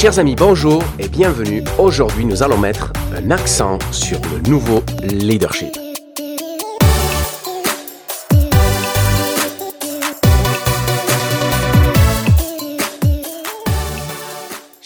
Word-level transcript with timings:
Chers 0.00 0.18
amis, 0.18 0.34
bonjour 0.34 0.82
et 0.98 1.08
bienvenue. 1.08 1.62
Aujourd'hui, 1.76 2.24
nous 2.24 2.42
allons 2.42 2.56
mettre 2.56 2.90
un 3.14 3.30
accent 3.30 3.78
sur 3.92 4.18
le 4.32 4.48
nouveau 4.48 4.82
leadership. 5.02 5.76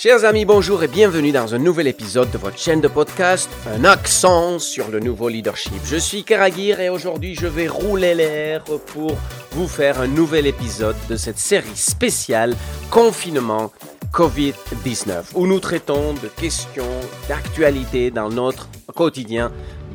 Chers 0.05 0.27
amis, 0.27 0.45
bonjour 0.45 0.83
et 0.83 0.89
bienvenue 0.89 1.33
dans 1.33 1.55
un 1.55 1.59
nouvel 1.59 1.87
épisode 1.87 2.31
de 2.31 2.37
votre 2.37 2.59
chaîne 2.59 2.83
de 2.83 2.89
podcast, 2.89 3.49
un 3.75 3.87
accent 3.87 4.59
sur 4.59 4.91
le 4.91 5.01
nouveau 5.01 5.31
leadership. 5.31 5.81
Je 5.83 5.97
suis 5.97 6.25
Karagir 6.25 6.79
et 6.79 6.91
aujourd'hui 6.91 7.35
je 7.35 7.47
vais 7.47 7.69
rouler 7.69 8.13
l'air 8.13 8.65
pour 8.65 9.17
vous 9.53 9.67
faire 9.67 10.03
un 10.03 10.07
nouvel 10.07 10.47
épisode 10.47 10.97
de 11.09 11.17
cette 11.17 11.39
série 11.39 11.75
spéciale 11.75 12.55
confinement 12.91 13.73
COVID-19 14.13 15.23
où 15.37 15.47
nous 15.47 15.59
traitons 15.59 16.13
de 16.13 16.29
questions 16.29 16.85
d'actualité 17.27 18.11
dans 18.11 18.29
notre 18.29 18.69
quotidien 18.95 19.51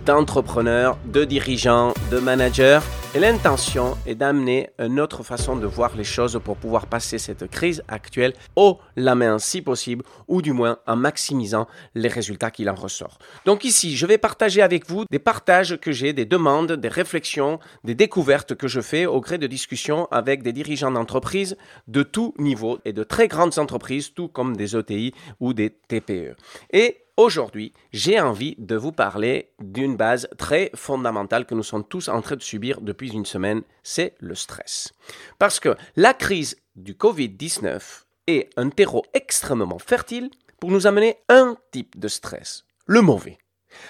d'entrepreneurs, 0.08 0.98
de 1.05 1.23
dirigeants, 1.23 1.94
de 2.09 2.17
managers. 2.17 2.80
Et 3.16 3.20
l'intention 3.20 3.98
est 4.05 4.13
d'amener 4.13 4.70
une 4.77 4.99
autre 4.99 5.23
façon 5.23 5.55
de 5.55 5.66
voir 5.66 5.98
les 5.98 6.04
choses 6.04 6.40
pour 6.44 6.58
pouvoir 6.58 6.86
passer 6.86 7.17
cette 7.17 7.50
crise 7.50 7.81
actuelle 7.88 8.34
au 8.55 8.77
la 8.95 9.16
main 9.16 9.40
si 9.40 9.63
possible, 9.63 10.05
ou 10.27 10.44
du 10.44 10.54
moins 10.54 10.77
en 10.86 10.95
maximisant 10.95 11.67
les 11.95 12.08
résultats 12.08 12.52
qu'il 12.52 12.70
en 12.70 12.76
ressort. 12.76 13.17
Donc 13.45 13.64
ici, 13.64 13.98
je 13.98 14.05
vais 14.05 14.20
partager 14.20 14.62
avec 14.62 14.88
vous 14.88 15.05
des 15.09 15.17
partages 15.17 15.80
que 15.80 15.91
j'ai, 15.91 16.14
des 16.14 16.26
demandes, 16.26 16.73
des 16.73 16.88
réflexions, 16.88 17.58
des 17.84 17.95
découvertes 17.95 18.53
que 18.53 18.67
je 18.67 18.80
fais 18.80 19.08
au 19.08 19.22
gré 19.22 19.39
de 19.39 19.48
discussions 19.48 20.08
avec 20.12 20.44
des 20.44 20.53
dirigeants 20.53 20.91
d'entreprises 20.91 21.58
de 21.88 22.03
tout 22.03 22.36
niveau 22.38 22.78
et 22.86 22.94
de 22.94 23.03
très 23.03 23.28
grandes 23.28 23.58
entreprises, 23.58 24.14
tout 24.14 24.28
comme 24.28 24.56
des 24.56 24.75
ETI 24.75 25.16
ou 25.39 25.53
des 25.56 25.72
TPE. 25.72 26.36
Et 26.73 26.97
Aujourd'hui, 27.20 27.73
j'ai 27.92 28.17
envie 28.22 28.56
de 28.59 28.78
vous 28.78 28.94
parler 28.94 29.52
d'une 29.59 29.98
base 29.98 30.30
très 30.38 30.72
fondamentale 30.73 31.45
que 31.45 31.53
nous 31.53 31.64
sommes 31.64 31.84
tous 31.84 32.08
en 32.08 32.22
train 32.22 32.38
de 32.38 32.42
subir 32.42 32.80
depuis 32.80 33.12
une 33.12 33.25
semaine, 33.25 33.64
c'est 33.84 34.16
le 34.20 34.36
stress. 34.36 34.94
Parce 35.38 35.59
que 35.59 35.75
la 35.97 36.14
crise 36.14 36.56
du 36.78 36.94
Covid-19 36.94 37.81
est 38.28 38.50
un 38.56 38.70
terreau 38.70 39.03
extrêmement 39.14 39.80
fertile 39.80 40.30
pour 40.62 40.72
nous 40.72 40.88
amener 40.88 41.17
un 41.28 41.58
type 41.73 42.00
de 42.00 42.08
stress, 42.08 42.64
le 42.86 43.02
mauvais. 43.02 43.38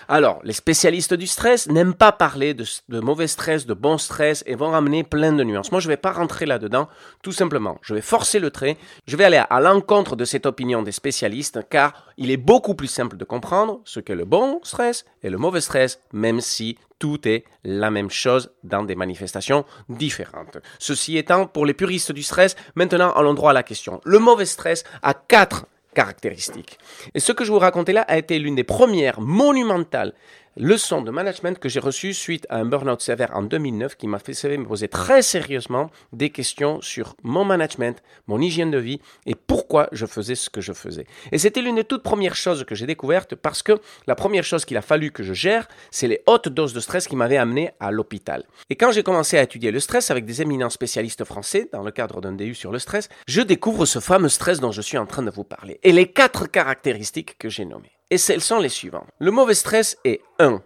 Alors, 0.07 0.39
les 0.43 0.53
spécialistes 0.53 1.13
du 1.13 1.27
stress 1.27 1.67
n'aiment 1.67 1.93
pas 1.93 2.11
parler 2.11 2.53
de, 2.53 2.65
mauvais 2.99 3.27
stress, 3.27 3.65
de 3.65 3.73
bon 3.73 3.97
stress 3.97 4.43
et 4.47 4.55
vont 4.55 4.71
ramener 4.71 5.03
plein 5.03 5.33
de 5.33 5.43
nuances. 5.43 5.71
Moi, 5.71 5.81
je 5.81 5.87
ne 5.87 5.93
vais 5.93 5.97
pas 5.97 6.11
rentrer 6.11 6.45
là-dedans, 6.45 6.87
tout 7.21 7.31
simplement. 7.31 7.77
Je 7.81 7.93
vais 7.93 8.01
forcer 8.01 8.39
le 8.39 8.49
trait, 8.49 8.77
je 9.07 9.15
vais 9.17 9.23
aller 9.23 9.41
à 9.49 9.59
l'encontre 9.59 10.15
de 10.15 10.25
cette 10.25 10.45
opinion 10.45 10.81
des 10.81 10.91
spécialistes 10.91 11.59
car 11.69 12.05
il 12.17 12.31
est 12.31 12.37
beaucoup 12.37 12.75
plus 12.75 12.87
simple 12.87 13.17
de 13.17 13.23
comprendre 13.23 13.81
ce 13.85 13.99
qu'est 13.99 14.15
le 14.15 14.25
bon 14.25 14.59
stress 14.63 15.05
et 15.23 15.29
le 15.29 15.37
mauvais 15.37 15.61
stress, 15.61 15.99
même 16.11 16.41
si 16.41 16.77
tout 16.97 17.27
est 17.27 17.45
la 17.63 17.91
même 17.91 18.09
chose 18.09 18.51
dans 18.63 18.83
des 18.83 18.95
manifestations 18.95 19.65
différentes. 19.87 20.57
Ceci 20.79 21.17
étant, 21.17 21.47
pour 21.47 21.65
les 21.65 21.73
puristes 21.73 22.11
du 22.11 22.23
stress, 22.23 22.55
maintenant 22.75 23.11
allons 23.13 23.33
droit 23.33 23.51
à 23.51 23.53
la 23.53 23.63
question. 23.63 24.01
Le 24.03 24.19
mauvais 24.19 24.45
stress 24.45 24.83
a 25.01 25.13
quatre 25.13 25.65
caractéristiques. 25.99 26.79
Et 27.13 27.19
ce 27.19 27.33
que 27.33 27.43
je 27.43 27.51
vous 27.51 27.59
racontais 27.59 27.91
là 27.91 28.05
a 28.07 28.17
été 28.17 28.39
l'une 28.39 28.55
des 28.55 28.63
premières 28.63 29.19
monumentales 29.19 30.13
leçon 30.59 31.01
de 31.01 31.09
management 31.09 31.57
que 31.57 31.69
j'ai 31.69 31.79
reçue 31.79 32.13
suite 32.13 32.45
à 32.49 32.57
un 32.57 32.65
burn-out 32.65 32.99
sévère 32.99 33.31
en 33.33 33.43
2009 33.43 33.95
qui 33.95 34.07
m'a 34.07 34.19
fait 34.19 34.57
me 34.57 34.65
poser 34.65 34.89
très 34.89 35.21
sérieusement 35.21 35.89
des 36.11 36.29
questions 36.29 36.81
sur 36.81 37.15
mon 37.23 37.45
management, 37.45 38.03
mon 38.27 38.41
hygiène 38.41 38.69
de 38.69 38.77
vie 38.77 38.99
et 39.25 39.35
pourquoi 39.35 39.87
je 39.93 40.05
faisais 40.05 40.35
ce 40.35 40.49
que 40.49 40.59
je 40.59 40.73
faisais. 40.73 41.07
Et 41.31 41.37
c'était 41.37 41.61
l'une 41.61 41.75
des 41.75 41.85
toutes 41.85 42.03
premières 42.03 42.35
choses 42.35 42.65
que 42.65 42.75
j'ai 42.75 42.85
découvertes 42.85 43.35
parce 43.35 43.63
que 43.63 43.79
la 44.05 44.15
première 44.15 44.43
chose 44.43 44.65
qu'il 44.65 44.75
a 44.75 44.81
fallu 44.81 45.11
que 45.11 45.23
je 45.23 45.33
gère, 45.33 45.67
c'est 45.91 46.07
les 46.07 46.21
hautes 46.27 46.49
doses 46.49 46.73
de 46.73 46.81
stress 46.81 47.07
qui 47.07 47.15
m'avaient 47.15 47.37
amené 47.37 47.71
à 47.79 47.91
l'hôpital. 47.91 48.43
Et 48.69 48.75
quand 48.75 48.91
j'ai 48.91 49.03
commencé 49.03 49.37
à 49.37 49.43
étudier 49.43 49.71
le 49.71 49.79
stress 49.79 50.11
avec 50.11 50.25
des 50.25 50.41
éminents 50.41 50.69
spécialistes 50.69 51.23
français 51.23 51.69
dans 51.71 51.83
le 51.83 51.91
cadre 51.91 52.19
d'un 52.19 52.33
DU 52.33 52.53
sur 52.53 52.73
le 52.73 52.79
stress, 52.79 53.07
je 53.27 53.41
découvre 53.41 53.85
ce 53.85 53.99
fameux 53.99 54.29
stress 54.29 54.59
dont 54.59 54.73
je 54.73 54.81
suis 54.81 54.97
en 54.97 55.05
train 55.05 55.23
de 55.23 55.31
vous 55.31 55.45
parler 55.45 55.79
et 55.83 55.93
les 55.93 56.11
quatre 56.11 56.47
caractéristiques 56.47 57.37
que 57.37 57.47
j'ai 57.47 57.63
nommées. 57.63 57.98
Et 58.09 58.17
celles 58.17 58.41
sont 58.41 58.59
les 58.59 58.69
suivantes. 58.69 59.07
Le 59.19 59.31
mauvais 59.31 59.53
stress 59.53 59.97
est 60.03 60.21
1. 60.39 60.61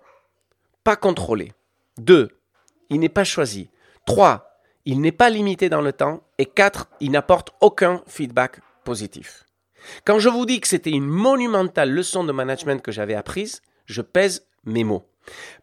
Pas 0.84 0.96
contrôlé. 0.96 1.52
2. 1.98 2.30
Il 2.90 3.00
n'est 3.00 3.10
pas 3.10 3.24
choisi. 3.24 3.70
3. 4.06 4.50
Il 4.86 5.02
n'est 5.02 5.12
pas 5.12 5.30
limité 5.30 5.70
dans 5.70 5.82
le 5.82 5.94
temps. 5.94 6.24
Et 6.38 6.46
4. 6.46 6.90
Il 7.00 7.12
n'apporte 7.12 7.52
aucun 7.62 8.02
feedback 8.08 8.60
positif. 8.84 9.46
Quand 10.06 10.20
je 10.20 10.30
vous 10.30 10.46
dis 10.46 10.62
que 10.62 10.68
c'était 10.68 10.92
une 10.92 11.06
monumentale 11.06 11.92
leçon 11.92 12.24
de 12.24 12.32
management 12.32 12.82
que 12.82 12.92
j'avais 12.92 13.16
apprise, 13.16 13.62
je 13.86 14.02
pèse 14.02 14.48
mes 14.66 14.84
mots. 14.84 15.04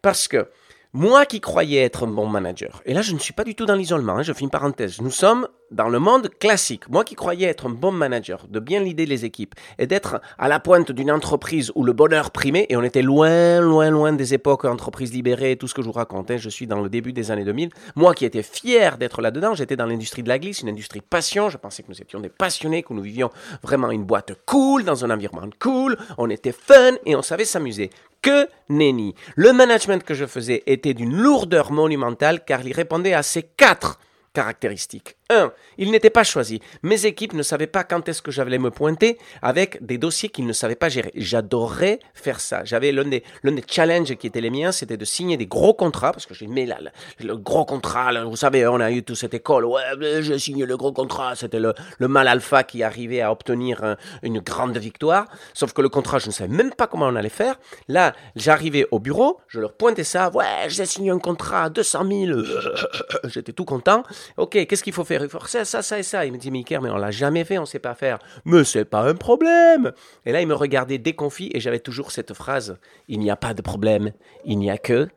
Parce 0.01 0.27
que 0.27 0.49
moi 0.93 1.25
qui 1.25 1.41
croyais 1.41 1.81
être 1.81 2.05
un 2.05 2.11
bon 2.11 2.27
manager, 2.27 2.81
et 2.85 2.93
là 2.93 3.01
je 3.01 3.13
ne 3.13 3.19
suis 3.19 3.33
pas 3.33 3.43
du 3.43 3.55
tout 3.55 3.65
dans 3.65 3.75
l'isolement, 3.75 4.17
hein, 4.17 4.23
je 4.23 4.33
fais 4.33 4.41
une 4.41 4.49
parenthèse, 4.49 5.01
nous 5.01 5.11
sommes 5.11 5.47
dans 5.71 5.89
le 5.89 5.99
monde 5.99 6.29
classique. 6.39 6.89
Moi 6.89 7.03
qui 7.03 7.15
croyais 7.15 7.47
être 7.47 7.67
un 7.67 7.71
bon 7.71 7.91
manager, 7.91 8.45
de 8.47 8.59
bien 8.59 8.81
l'idée 8.81 9.05
les 9.05 9.25
équipes 9.25 9.55
et 9.79 9.87
d'être 9.87 10.21
à 10.37 10.47
la 10.47 10.59
pointe 10.59 10.91
d'une 10.91 11.11
entreprise 11.11 11.71
où 11.75 11.83
le 11.83 11.93
bonheur 11.93 12.31
primait, 12.31 12.67
et 12.69 12.75
on 12.75 12.83
était 12.83 13.01
loin, 13.01 13.61
loin, 13.61 13.89
loin 13.89 14.13
des 14.13 14.33
époques 14.33 14.65
entreprises 14.65 15.13
libérées, 15.13 15.55
tout 15.55 15.67
ce 15.67 15.73
que 15.73 15.81
je 15.81 15.87
vous 15.87 15.93
raconte, 15.93 16.31
hein, 16.31 16.37
je 16.37 16.49
suis 16.49 16.67
dans 16.67 16.81
le 16.81 16.89
début 16.89 17.13
des 17.13 17.31
années 17.31 17.45
2000. 17.45 17.69
Moi 17.95 18.13
qui 18.13 18.25
étais 18.25 18.43
fier 18.43 18.97
d'être 18.97 19.21
là-dedans, 19.21 19.55
j'étais 19.55 19.75
dans 19.75 19.85
l'industrie 19.85 20.23
de 20.23 20.29
la 20.29 20.39
glisse, 20.39 20.61
une 20.61 20.69
industrie 20.69 21.01
passion, 21.01 21.49
je 21.49 21.57
pensais 21.57 21.83
que 21.83 21.89
nous 21.89 22.01
étions 22.01 22.19
des 22.19 22.29
passionnés, 22.29 22.83
que 22.83 22.93
nous 22.93 23.01
vivions 23.01 23.29
vraiment 23.63 23.91
une 23.91 24.03
boîte 24.03 24.33
cool, 24.45 24.83
dans 24.83 25.05
un 25.05 25.09
environnement 25.09 25.49
cool, 25.59 25.97
on 26.17 26.29
était 26.29 26.51
fun 26.51 26.93
et 27.05 27.15
on 27.15 27.21
savait 27.21 27.45
s'amuser 27.45 27.89
que 28.21 28.47
nenni. 28.69 29.15
Le 29.35 29.53
management 29.53 30.03
que 30.03 30.13
je 30.13 30.25
faisais 30.25 30.63
était 30.67 30.93
d'une 30.93 31.15
lourdeur 31.15 31.71
monumentale 31.71 32.43
car 32.45 32.65
il 32.65 32.73
répondait 32.73 33.13
à 33.13 33.23
ces 33.23 33.43
quatre 33.43 33.99
caractéristiques. 34.33 35.17
1. 35.31 35.51
Il 35.77 35.91
n'était 35.91 36.09
pas 36.09 36.23
choisi. 36.23 36.61
Mes 36.83 37.05
équipes 37.05 37.33
ne 37.33 37.43
savaient 37.43 37.67
pas 37.67 37.83
quand 37.83 38.07
est-ce 38.07 38.21
que 38.21 38.31
j'allais 38.31 38.59
me 38.59 38.69
pointer 38.69 39.17
avec 39.41 39.83
des 39.83 39.97
dossiers 39.97 40.29
qu'ils 40.29 40.45
ne 40.45 40.53
savaient 40.53 40.75
pas 40.75 40.89
gérer. 40.89 41.11
J'adorais 41.15 41.99
faire 42.13 42.39
ça. 42.39 42.63
J'avais 42.65 42.91
l'un 42.91 43.05
des, 43.05 43.23
challenges 43.67 44.15
qui 44.15 44.27
étaient 44.27 44.41
les 44.41 44.49
miens, 44.49 44.71
c'était 44.71 44.97
de 44.97 45.05
signer 45.05 45.37
des 45.37 45.47
gros 45.47 45.73
contrats, 45.73 46.11
parce 46.11 46.25
que 46.25 46.33
mis 46.45 46.65
là, 46.65 46.77
le, 47.19 47.37
gros 47.37 47.65
contrat, 47.65 48.11
vous 48.25 48.35
savez, 48.35 48.67
on 48.67 48.79
a 48.79 48.91
eu 48.91 49.03
toute 49.03 49.15
cette 49.15 49.33
école, 49.33 49.65
ouais, 49.65 49.81
j'ai 50.21 50.39
signé 50.39 50.65
le 50.65 50.75
gros 50.75 50.91
contrat, 50.91 51.35
c'était 51.35 51.59
le, 51.59 51.73
le 51.99 52.07
mal 52.07 52.27
alpha 52.27 52.63
qui 52.63 52.83
arrivait 52.83 53.21
à 53.21 53.31
obtenir 53.31 53.95
une 54.23 54.39
grande 54.39 54.77
victoire, 54.77 55.27
sauf 55.53 55.73
que 55.73 55.81
le 55.81 55.89
contrat, 55.89 56.19
je 56.19 56.27
ne 56.27 56.31
savais 56.31 56.53
même 56.53 56.73
pas 56.73 56.87
comment 56.87 57.07
on 57.07 57.15
allait 57.15 57.29
faire. 57.29 57.55
Là, 57.87 58.13
j'arrivais 58.35 58.87
au 58.91 58.99
bureau, 58.99 59.39
je 59.47 59.59
leur 59.59 59.73
pointais 59.73 60.03
ça, 60.03 60.29
ouais, 60.31 60.67
j'ai 60.67 60.85
signé 60.85 61.11
un 61.11 61.19
contrat 61.19 61.63
à 61.63 61.69
200 61.69 62.05
000, 62.07 62.39
j'étais 63.25 63.53
tout 63.53 63.65
content. 63.65 64.03
Ok, 64.37 64.51
qu'est-ce 64.67 64.83
qu'il 64.83 64.93
faut 64.93 65.05
faire? 65.05 65.20
Il 65.23 65.65
ça, 65.65 65.81
ça 65.81 65.99
et 65.99 66.03
ça. 66.03 66.25
Il 66.25 66.31
me 66.31 66.37
dit, 66.37 66.51
Mickey, 66.51 66.79
mais 66.79 66.89
on 66.89 66.97
l'a 66.97 67.11
jamais 67.11 67.43
fait, 67.43 67.57
on 67.57 67.65
sait 67.65 67.79
pas 67.79 67.95
faire. 67.95 68.19
Mais 68.45 68.63
c'est 68.63 68.85
pas 68.85 69.01
un 69.01 69.15
problème. 69.15 69.91
Et 70.25 70.31
là, 70.31 70.41
il 70.41 70.47
me 70.47 70.53
regardait 70.53 70.97
déconfit 70.97 71.49
et 71.53 71.59
j'avais 71.59 71.79
toujours 71.79 72.11
cette 72.11 72.33
phrase 72.33 72.77
Il 73.07 73.19
n'y 73.19 73.31
a 73.31 73.35
pas 73.35 73.53
de 73.53 73.61
problème, 73.61 74.11
il 74.45 74.57
n'y 74.57 74.69
a 74.69 74.77
que. 74.77 75.07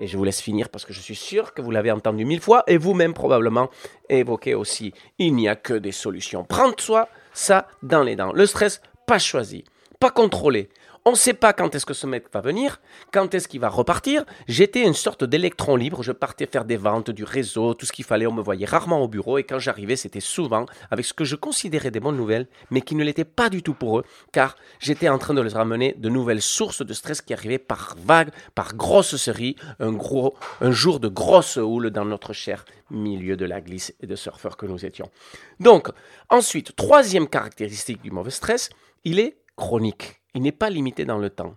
Et 0.00 0.06
je 0.06 0.16
vous 0.16 0.24
laisse 0.24 0.40
finir 0.40 0.68
parce 0.68 0.84
que 0.84 0.92
je 0.92 1.00
suis 1.00 1.16
sûr 1.16 1.54
que 1.54 1.60
vous 1.60 1.72
l'avez 1.72 1.90
entendu 1.90 2.24
mille 2.24 2.40
fois 2.40 2.62
et 2.68 2.78
vous-même 2.78 3.14
probablement 3.14 3.68
évoqué 4.08 4.54
aussi. 4.54 4.94
Il 5.18 5.34
n'y 5.34 5.48
a 5.48 5.56
que 5.56 5.74
des 5.74 5.92
solutions. 5.92 6.44
Prendre 6.44 6.78
soi 6.78 7.08
ça 7.32 7.66
dans 7.82 8.02
les 8.02 8.14
dents. 8.14 8.32
Le 8.32 8.46
stress, 8.46 8.80
pas 9.06 9.18
choisi, 9.18 9.64
pas 9.98 10.10
contrôlé, 10.10 10.68
on 11.08 11.12
ne 11.12 11.16
sait 11.16 11.32
pas 11.32 11.54
quand 11.54 11.74
est-ce 11.74 11.86
que 11.86 11.94
ce 11.94 12.06
mec 12.06 12.26
va 12.34 12.42
venir, 12.42 12.82
quand 13.12 13.34
est-ce 13.34 13.48
qu'il 13.48 13.60
va 13.60 13.70
repartir. 13.70 14.26
J'étais 14.46 14.82
une 14.82 14.92
sorte 14.92 15.24
d'électron 15.24 15.74
libre, 15.74 16.02
je 16.02 16.12
partais 16.12 16.44
faire 16.44 16.66
des 16.66 16.76
ventes, 16.76 17.10
du 17.10 17.24
réseau, 17.24 17.72
tout 17.72 17.86
ce 17.86 17.92
qu'il 17.92 18.04
fallait, 18.04 18.26
on 18.26 18.32
me 18.32 18.42
voyait 18.42 18.66
rarement 18.66 19.02
au 19.02 19.08
bureau 19.08 19.38
et 19.38 19.44
quand 19.44 19.58
j'arrivais, 19.58 19.96
c'était 19.96 20.20
souvent 20.20 20.66
avec 20.90 21.06
ce 21.06 21.14
que 21.14 21.24
je 21.24 21.34
considérais 21.34 21.90
des 21.90 21.98
bonnes 21.98 22.18
nouvelles, 22.18 22.46
mais 22.70 22.82
qui 22.82 22.94
ne 22.94 23.02
l'étaient 23.02 23.24
pas 23.24 23.48
du 23.48 23.62
tout 23.62 23.72
pour 23.72 24.00
eux, 24.00 24.04
car 24.32 24.56
j'étais 24.80 25.08
en 25.08 25.16
train 25.16 25.32
de 25.32 25.40
les 25.40 25.54
ramener 25.54 25.94
de 25.96 26.10
nouvelles 26.10 26.42
sources 26.42 26.84
de 26.84 26.92
stress 26.92 27.22
qui 27.22 27.32
arrivaient 27.32 27.56
par 27.56 27.96
vagues, 28.04 28.30
par 28.54 28.74
grosses 28.74 29.16
séries, 29.16 29.56
un, 29.80 29.92
gros, 29.92 30.34
un 30.60 30.72
jour 30.72 31.00
de 31.00 31.08
grosse 31.08 31.56
houle 31.56 31.88
dans 31.88 32.04
notre 32.04 32.34
cher 32.34 32.66
milieu 32.90 33.38
de 33.38 33.46
la 33.46 33.62
glisse 33.62 33.94
et 34.02 34.06
de 34.06 34.14
surfeurs 34.14 34.58
que 34.58 34.66
nous 34.66 34.84
étions. 34.84 35.10
Donc, 35.58 35.88
ensuite, 36.28 36.76
troisième 36.76 37.28
caractéristique 37.28 38.02
du 38.02 38.10
mauvais 38.10 38.30
stress, 38.30 38.68
il 39.04 39.18
est 39.18 39.38
chronique 39.56 40.17
il 40.38 40.42
n'est 40.42 40.52
pas 40.52 40.70
limité 40.70 41.04
dans 41.04 41.18
le 41.18 41.30
temps. 41.30 41.52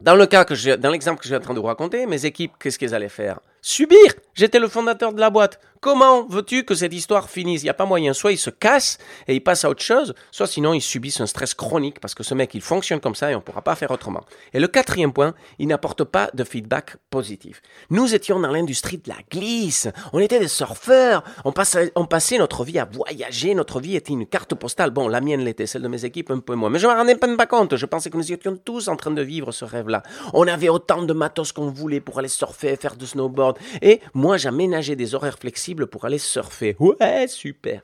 Dans 0.00 0.16
dans 0.16 0.90
l'exemple 0.90 1.18
que 1.18 1.24
je 1.24 1.28
suis 1.28 1.36
en 1.36 1.40
train 1.40 1.52
de 1.52 1.60
vous 1.60 1.66
raconter, 1.66 2.06
mes 2.06 2.24
équipes, 2.24 2.52
qu'est-ce 2.58 2.78
qu'elles 2.78 2.94
allaient 2.94 3.10
faire? 3.10 3.40
Subir. 3.62 4.14
J'étais 4.34 4.58
le 4.58 4.68
fondateur 4.68 5.12
de 5.12 5.20
la 5.20 5.30
boîte. 5.30 5.60
Comment 5.80 6.26
veux-tu 6.26 6.64
que 6.64 6.74
cette 6.74 6.92
histoire 6.92 7.30
finisse? 7.30 7.62
Il 7.62 7.64
n'y 7.64 7.70
a 7.70 7.74
pas 7.74 7.86
moyen. 7.86 8.12
Soit 8.12 8.32
il 8.32 8.38
se 8.38 8.50
casse 8.50 8.98
et 9.26 9.34
il 9.34 9.40
passe 9.40 9.64
à 9.64 9.70
autre 9.70 9.82
chose, 9.82 10.14
soit 10.30 10.46
sinon 10.46 10.74
il 10.74 10.82
subissent 10.82 11.22
un 11.22 11.26
stress 11.26 11.54
chronique 11.54 12.00
parce 12.00 12.14
que 12.14 12.22
ce 12.22 12.34
mec, 12.34 12.54
il 12.54 12.60
fonctionne 12.60 13.00
comme 13.00 13.14
ça 13.14 13.30
et 13.30 13.34
on 13.34 13.38
ne 13.38 13.42
pourra 13.42 13.62
pas 13.62 13.74
faire 13.74 13.90
autrement. 13.90 14.22
Et 14.52 14.60
le 14.60 14.68
quatrième 14.68 15.14
point, 15.14 15.34
il 15.58 15.68
n'apporte 15.68 16.04
pas 16.04 16.30
de 16.34 16.44
feedback 16.44 16.96
positif. 17.08 17.62
Nous 17.88 18.14
étions 18.14 18.38
dans 18.38 18.50
l'industrie 18.50 18.98
de 18.98 19.08
la 19.08 19.16
glisse. 19.30 19.88
On 20.12 20.18
était 20.18 20.38
des 20.38 20.48
surfeurs. 20.48 21.24
On 21.46 21.52
passait, 21.52 21.92
on 21.94 22.04
passait 22.04 22.36
notre 22.36 22.62
vie 22.62 22.78
à 22.78 22.84
voyager. 22.84 23.54
Notre 23.54 23.80
vie 23.80 23.96
était 23.96 24.12
une 24.12 24.26
carte 24.26 24.54
postale. 24.54 24.90
Bon, 24.90 25.08
la 25.08 25.22
mienne 25.22 25.40
l'était, 25.40 25.66
celle 25.66 25.82
de 25.82 25.88
mes 25.88 26.04
équipes 26.04 26.30
un 26.30 26.40
peu 26.40 26.54
moins. 26.54 26.68
Mais 26.68 26.78
je 26.78 26.86
ne 26.86 26.92
me 26.92 26.98
rendais 26.98 27.16
pas 27.16 27.46
compte. 27.46 27.76
Je 27.76 27.86
pensais 27.86 28.10
que 28.10 28.18
nous 28.18 28.32
étions 28.32 28.54
tous 28.62 28.88
en 28.88 28.96
train 28.96 29.12
de 29.12 29.22
vivre 29.22 29.50
ce 29.50 29.64
rêve-là. 29.64 30.02
On 30.34 30.46
avait 30.46 30.68
autant 30.68 31.02
de 31.02 31.12
matos 31.14 31.52
qu'on 31.52 31.70
voulait 31.70 32.00
pour 32.00 32.18
aller 32.18 32.28
surfer, 32.28 32.76
faire 32.76 32.96
du 32.96 33.06
snowboard. 33.06 33.49
Et 33.82 34.00
moi, 34.14 34.36
j'aménageais 34.36 34.96
des 34.96 35.14
horaires 35.14 35.38
flexibles 35.38 35.86
pour 35.86 36.04
aller 36.04 36.18
surfer. 36.18 36.76
Ouais, 36.78 37.26
super. 37.28 37.82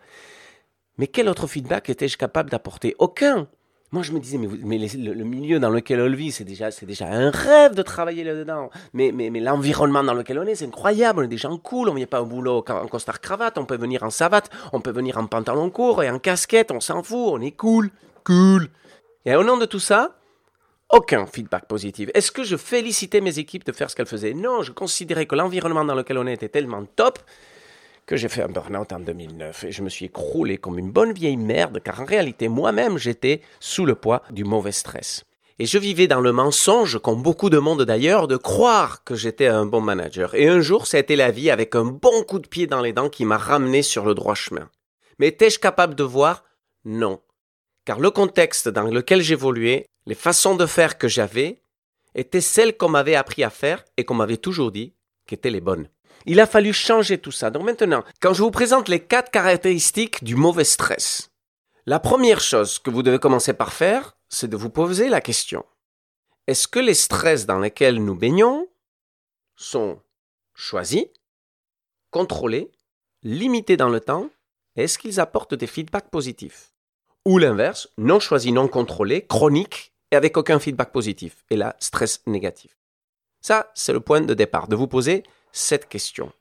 Mais 0.98 1.06
quel 1.06 1.28
autre 1.28 1.46
feedback 1.46 1.90
étais-je 1.90 2.16
capable 2.16 2.50
d'apporter? 2.50 2.94
Aucun. 2.98 3.48
Moi, 3.92 4.02
je 4.02 4.12
me 4.12 4.18
disais, 4.18 4.36
mais, 4.38 4.78
le, 4.78 5.24
milieu 5.24 5.60
dans 5.60 5.70
lequel 5.70 6.00
on 6.00 6.10
vit, 6.14 6.32
c'est 6.32 6.44
déjà, 6.44 6.68
un 7.06 7.30
rêve 7.30 7.74
de 7.74 7.82
travailler 7.82 8.24
là-dedans. 8.24 8.70
Mais, 8.92 9.12
mais, 9.12 9.30
mais 9.30 9.40
l'environnement 9.40 10.02
dans 10.02 10.14
lequel 10.14 10.38
on 10.38 10.42
est, 10.42 10.56
c'est 10.56 10.66
incroyable. 10.66 11.20
On 11.20 11.22
est 11.22 11.28
des 11.28 11.36
gens 11.36 11.56
cool. 11.56 11.88
On 11.88 11.92
ne 11.92 11.98
vient 11.98 12.06
pas 12.06 12.20
au 12.20 12.26
boulot 12.26 12.64
en 12.68 12.86
costard 12.88 13.20
cravate. 13.20 13.58
On 13.58 13.64
peut 13.64 13.76
venir 13.76 14.02
en 14.02 14.10
savate. 14.10 14.50
On 14.72 14.80
peut 14.80 14.90
venir 14.90 15.18
en 15.18 15.26
pantalon 15.26 15.70
court 15.70 16.02
et 16.02 16.10
en 16.10 16.18
casquette. 16.18 16.72
On 16.72 16.80
s'en 16.80 17.02
fout. 17.02 17.28
On 17.32 17.40
est 17.40 17.52
cool. 17.52 17.90
Cool. 18.24 18.68
Et 19.24 19.36
au 19.36 19.44
nom 19.44 19.56
de 19.56 19.66
tout 19.66 19.78
ça, 19.78 20.16
aucun 20.96 21.26
feedback 21.26 21.66
positif. 21.66 22.08
Est-ce 22.14 22.32
que 22.32 22.42
je 22.42 22.56
félicitais 22.56 23.20
mes 23.20 23.38
équipes 23.38 23.64
de 23.64 23.72
faire 23.72 23.90
ce 23.90 23.96
qu'elles 23.96 24.06
faisaient? 24.06 24.32
Non, 24.32 24.62
je 24.62 24.72
considérais 24.72 25.26
que 25.26 25.34
l'environnement 25.34 25.84
dans 25.84 25.94
lequel 25.94 26.16
on 26.16 26.26
était 26.26 26.48
tellement 26.48 26.84
top 26.84 27.18
que 28.06 28.16
j'ai 28.16 28.28
fait 28.28 28.42
un 28.42 28.48
burn-out 28.48 28.92
en 28.92 29.00
2009 29.00 29.64
et 29.64 29.72
je 29.72 29.82
me 29.82 29.90
suis 29.90 30.06
écroulé 30.06 30.56
comme 30.56 30.78
une 30.78 30.90
bonne 30.90 31.12
vieille 31.12 31.36
merde 31.36 31.80
car 31.84 32.00
en 32.00 32.04
réalité 32.06 32.48
moi-même 32.48 32.96
j'étais 32.96 33.42
sous 33.60 33.84
le 33.84 33.94
poids 33.94 34.22
du 34.30 34.44
mauvais 34.44 34.72
stress. 34.72 35.24
Et 35.58 35.66
je 35.66 35.78
vivais 35.78 36.06
dans 36.06 36.20
le 36.20 36.32
mensonge, 36.32 36.98
comme 36.98 37.22
beaucoup 37.22 37.50
de 37.50 37.58
monde 37.58 37.82
d'ailleurs, 37.82 38.28
de 38.28 38.36
croire 38.36 39.04
que 39.04 39.14
j'étais 39.14 39.46
un 39.46 39.66
bon 39.66 39.80
manager. 39.80 40.34
Et 40.34 40.48
un 40.48 40.60
jour, 40.60 40.86
ça 40.86 40.98
a 40.98 41.00
été 41.00 41.16
la 41.16 41.30
vie 41.30 41.50
avec 41.50 41.74
un 41.74 41.84
bon 41.84 42.22
coup 42.24 42.38
de 42.38 42.46
pied 42.46 42.66
dans 42.66 42.82
les 42.82 42.92
dents 42.92 43.08
qui 43.08 43.24
m'a 43.24 43.38
ramené 43.38 43.82
sur 43.82 44.04
le 44.04 44.14
droit 44.14 44.34
chemin. 44.34 44.68
Mais 45.18 45.28
étais-je 45.28 45.58
capable 45.58 45.94
de 45.94 46.04
voir? 46.04 46.44
Non. 46.84 47.20
Car 47.86 48.00
le 48.00 48.10
contexte 48.10 48.68
dans 48.68 48.82
lequel 48.82 49.22
j'évoluais 49.22 49.86
les 50.06 50.16
façons 50.16 50.56
de 50.56 50.66
faire 50.66 50.98
que 50.98 51.06
j'avais 51.06 51.62
étaient 52.16 52.40
celles 52.40 52.76
qu'on 52.76 52.88
m'avait 52.88 53.14
appris 53.14 53.44
à 53.44 53.50
faire 53.50 53.84
et 53.96 54.04
qu'on 54.04 54.14
m'avait 54.14 54.36
toujours 54.36 54.72
dit 54.72 54.92
qu'étaient 55.24 55.50
les 55.50 55.60
bonnes. 55.60 55.88
Il 56.24 56.40
a 56.40 56.48
fallu 56.48 56.72
changer 56.72 57.18
tout 57.18 57.30
ça. 57.30 57.50
Donc 57.50 57.62
maintenant, 57.62 58.02
quand 58.20 58.34
je 58.34 58.42
vous 58.42 58.50
présente 58.50 58.88
les 58.88 58.98
quatre 58.98 59.30
caractéristiques 59.30 60.24
du 60.24 60.34
mauvais 60.34 60.64
stress, 60.64 61.30
la 61.86 62.00
première 62.00 62.40
chose 62.40 62.80
que 62.80 62.90
vous 62.90 63.04
devez 63.04 63.20
commencer 63.20 63.52
par 63.52 63.72
faire, 63.72 64.16
c'est 64.28 64.50
de 64.50 64.56
vous 64.56 64.70
poser 64.70 65.08
la 65.08 65.20
question. 65.20 65.64
Est-ce 66.48 66.66
que 66.66 66.80
les 66.80 66.94
stress 66.94 67.46
dans 67.46 67.60
lesquels 67.60 68.02
nous 68.02 68.16
baignons 68.16 68.66
sont 69.54 70.00
choisis, 70.54 71.06
contrôlés, 72.10 72.72
limités 73.22 73.76
dans 73.76 73.90
le 73.90 74.00
temps, 74.00 74.28
est-ce 74.74 74.98
qu'ils 74.98 75.20
apportent 75.20 75.54
des 75.54 75.68
feedbacks 75.68 76.10
positifs? 76.10 76.72
Ou 77.26 77.38
l'inverse, 77.38 77.88
non 77.98 78.20
choisis, 78.20 78.52
non 78.52 78.68
contrôlés, 78.68 79.26
chroniques 79.26 79.92
et 80.12 80.16
avec 80.16 80.36
aucun 80.36 80.60
feedback 80.60 80.92
positif. 80.92 81.44
Et 81.50 81.56
là, 81.56 81.74
stress 81.80 82.22
négatif. 82.28 82.78
Ça, 83.40 83.72
c'est 83.74 83.92
le 83.92 83.98
point 83.98 84.20
de 84.20 84.32
départ, 84.32 84.68
de 84.68 84.76
vous 84.76 84.86
poser 84.86 85.24
cette 85.50 85.88
question. 85.88 86.32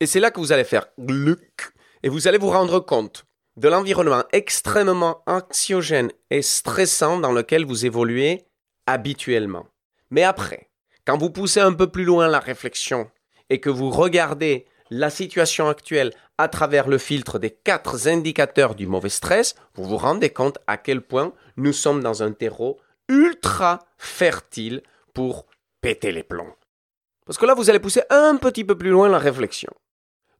Et 0.00 0.06
c'est 0.06 0.18
là 0.18 0.30
que 0.30 0.40
vous 0.40 0.52
allez 0.52 0.64
faire 0.64 0.86
gluck 0.98 1.70
et 2.02 2.08
vous 2.08 2.28
allez 2.28 2.38
vous 2.38 2.48
rendre 2.48 2.80
compte 2.80 3.26
de 3.58 3.68
l'environnement 3.68 4.24
extrêmement 4.32 5.22
anxiogène 5.26 6.10
et 6.30 6.40
stressant 6.40 7.20
dans 7.20 7.32
lequel 7.32 7.66
vous 7.66 7.84
évoluez 7.84 8.46
habituellement. 8.86 9.66
Mais 10.08 10.22
après, 10.22 10.70
quand 11.04 11.18
vous 11.18 11.28
poussez 11.28 11.60
un 11.60 11.74
peu 11.74 11.88
plus 11.88 12.04
loin 12.04 12.26
la 12.26 12.40
réflexion 12.40 13.10
et 13.50 13.60
que 13.60 13.68
vous 13.68 13.90
regardez 13.90 14.64
la 14.88 15.10
situation 15.10 15.68
actuelle 15.68 16.14
à 16.38 16.48
travers 16.48 16.88
le 16.88 16.98
filtre 16.98 17.38
des 17.38 17.50
quatre 17.50 18.08
indicateurs 18.08 18.74
du 18.74 18.86
mauvais 18.86 19.08
stress, 19.08 19.54
vous 19.74 19.84
vous 19.84 19.96
rendez 19.96 20.30
compte 20.30 20.58
à 20.66 20.76
quel 20.76 21.00
point 21.00 21.32
nous 21.56 21.72
sommes 21.72 22.02
dans 22.02 22.22
un 22.22 22.32
terreau 22.32 22.78
ultra 23.08 23.80
fertile 23.98 24.82
pour 25.14 25.46
péter 25.80 26.12
les 26.12 26.22
plombs. 26.22 26.54
Parce 27.24 27.38
que 27.38 27.46
là, 27.46 27.54
vous 27.54 27.70
allez 27.70 27.80
pousser 27.80 28.02
un 28.10 28.36
petit 28.36 28.64
peu 28.64 28.76
plus 28.76 28.90
loin 28.90 29.08
la 29.08 29.18
réflexion. 29.18 29.72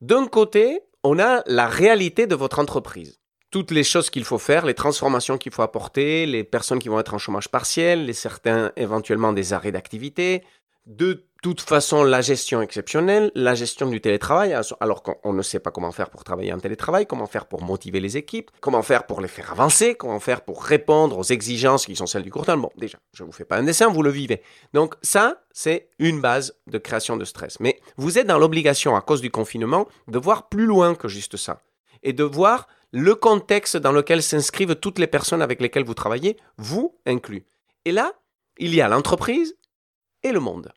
D'un 0.00 0.26
côté, 0.26 0.80
on 1.02 1.18
a 1.18 1.42
la 1.46 1.66
réalité 1.66 2.26
de 2.26 2.34
votre 2.34 2.58
entreprise. 2.58 3.18
Toutes 3.50 3.70
les 3.70 3.84
choses 3.84 4.10
qu'il 4.10 4.24
faut 4.24 4.38
faire, 4.38 4.66
les 4.66 4.74
transformations 4.74 5.38
qu'il 5.38 5.52
faut 5.52 5.62
apporter, 5.62 6.26
les 6.26 6.44
personnes 6.44 6.78
qui 6.78 6.88
vont 6.88 7.00
être 7.00 7.14
en 7.14 7.18
chômage 7.18 7.48
partiel, 7.48 8.04
les 8.04 8.12
certains 8.12 8.72
éventuellement 8.76 9.32
des 9.32 9.52
arrêts 9.52 9.72
d'activité, 9.72 10.44
de 10.84 11.26
toute 11.54 11.60
façon 11.60 12.02
la 12.02 12.22
gestion 12.22 12.60
exceptionnelle, 12.60 13.30
la 13.36 13.54
gestion 13.54 13.88
du 13.88 14.00
télétravail, 14.00 14.52
alors 14.80 15.02
qu'on 15.04 15.32
ne 15.32 15.42
sait 15.42 15.60
pas 15.60 15.70
comment 15.70 15.92
faire 15.92 16.10
pour 16.10 16.24
travailler 16.24 16.52
en 16.52 16.58
télétravail, 16.58 17.06
comment 17.06 17.26
faire 17.26 17.46
pour 17.46 17.62
motiver 17.62 18.00
les 18.00 18.16
équipes, 18.16 18.50
comment 18.60 18.82
faire 18.82 19.06
pour 19.06 19.20
les 19.20 19.28
faire 19.28 19.52
avancer, 19.52 19.94
comment 19.94 20.18
faire 20.18 20.40
pour 20.40 20.64
répondre 20.64 21.18
aux 21.18 21.22
exigences 21.22 21.86
qui 21.86 21.94
sont 21.94 22.06
celles 22.06 22.24
du 22.24 22.32
court 22.32 22.46
terme. 22.46 22.62
Bon, 22.62 22.70
déjà, 22.76 22.98
je 23.12 23.22
ne 23.22 23.28
vous 23.28 23.32
fais 23.32 23.44
pas 23.44 23.58
un 23.58 23.62
dessin, 23.62 23.88
vous 23.88 24.02
le 24.02 24.10
vivez. 24.10 24.42
Donc 24.72 24.96
ça, 25.02 25.44
c'est 25.52 25.88
une 26.00 26.20
base 26.20 26.56
de 26.66 26.78
création 26.78 27.16
de 27.16 27.24
stress. 27.24 27.60
Mais 27.60 27.78
vous 27.96 28.18
êtes 28.18 28.26
dans 28.26 28.38
l'obligation, 28.38 28.96
à 28.96 29.00
cause 29.00 29.20
du 29.20 29.30
confinement, 29.30 29.86
de 30.08 30.18
voir 30.18 30.48
plus 30.48 30.66
loin 30.66 30.96
que 30.96 31.06
juste 31.06 31.36
ça. 31.36 31.60
Et 32.02 32.12
de 32.12 32.24
voir 32.24 32.66
le 32.90 33.14
contexte 33.14 33.76
dans 33.76 33.92
lequel 33.92 34.22
s'inscrivent 34.22 34.74
toutes 34.74 34.98
les 34.98 35.06
personnes 35.06 35.42
avec 35.42 35.60
lesquelles 35.60 35.84
vous 35.84 35.94
travaillez, 35.94 36.36
vous 36.58 36.98
inclus. 37.06 37.46
Et 37.84 37.92
là, 37.92 38.14
il 38.58 38.74
y 38.74 38.80
a 38.80 38.88
l'entreprise 38.88 39.56
et 40.24 40.32
le 40.32 40.40
monde. 40.40 40.72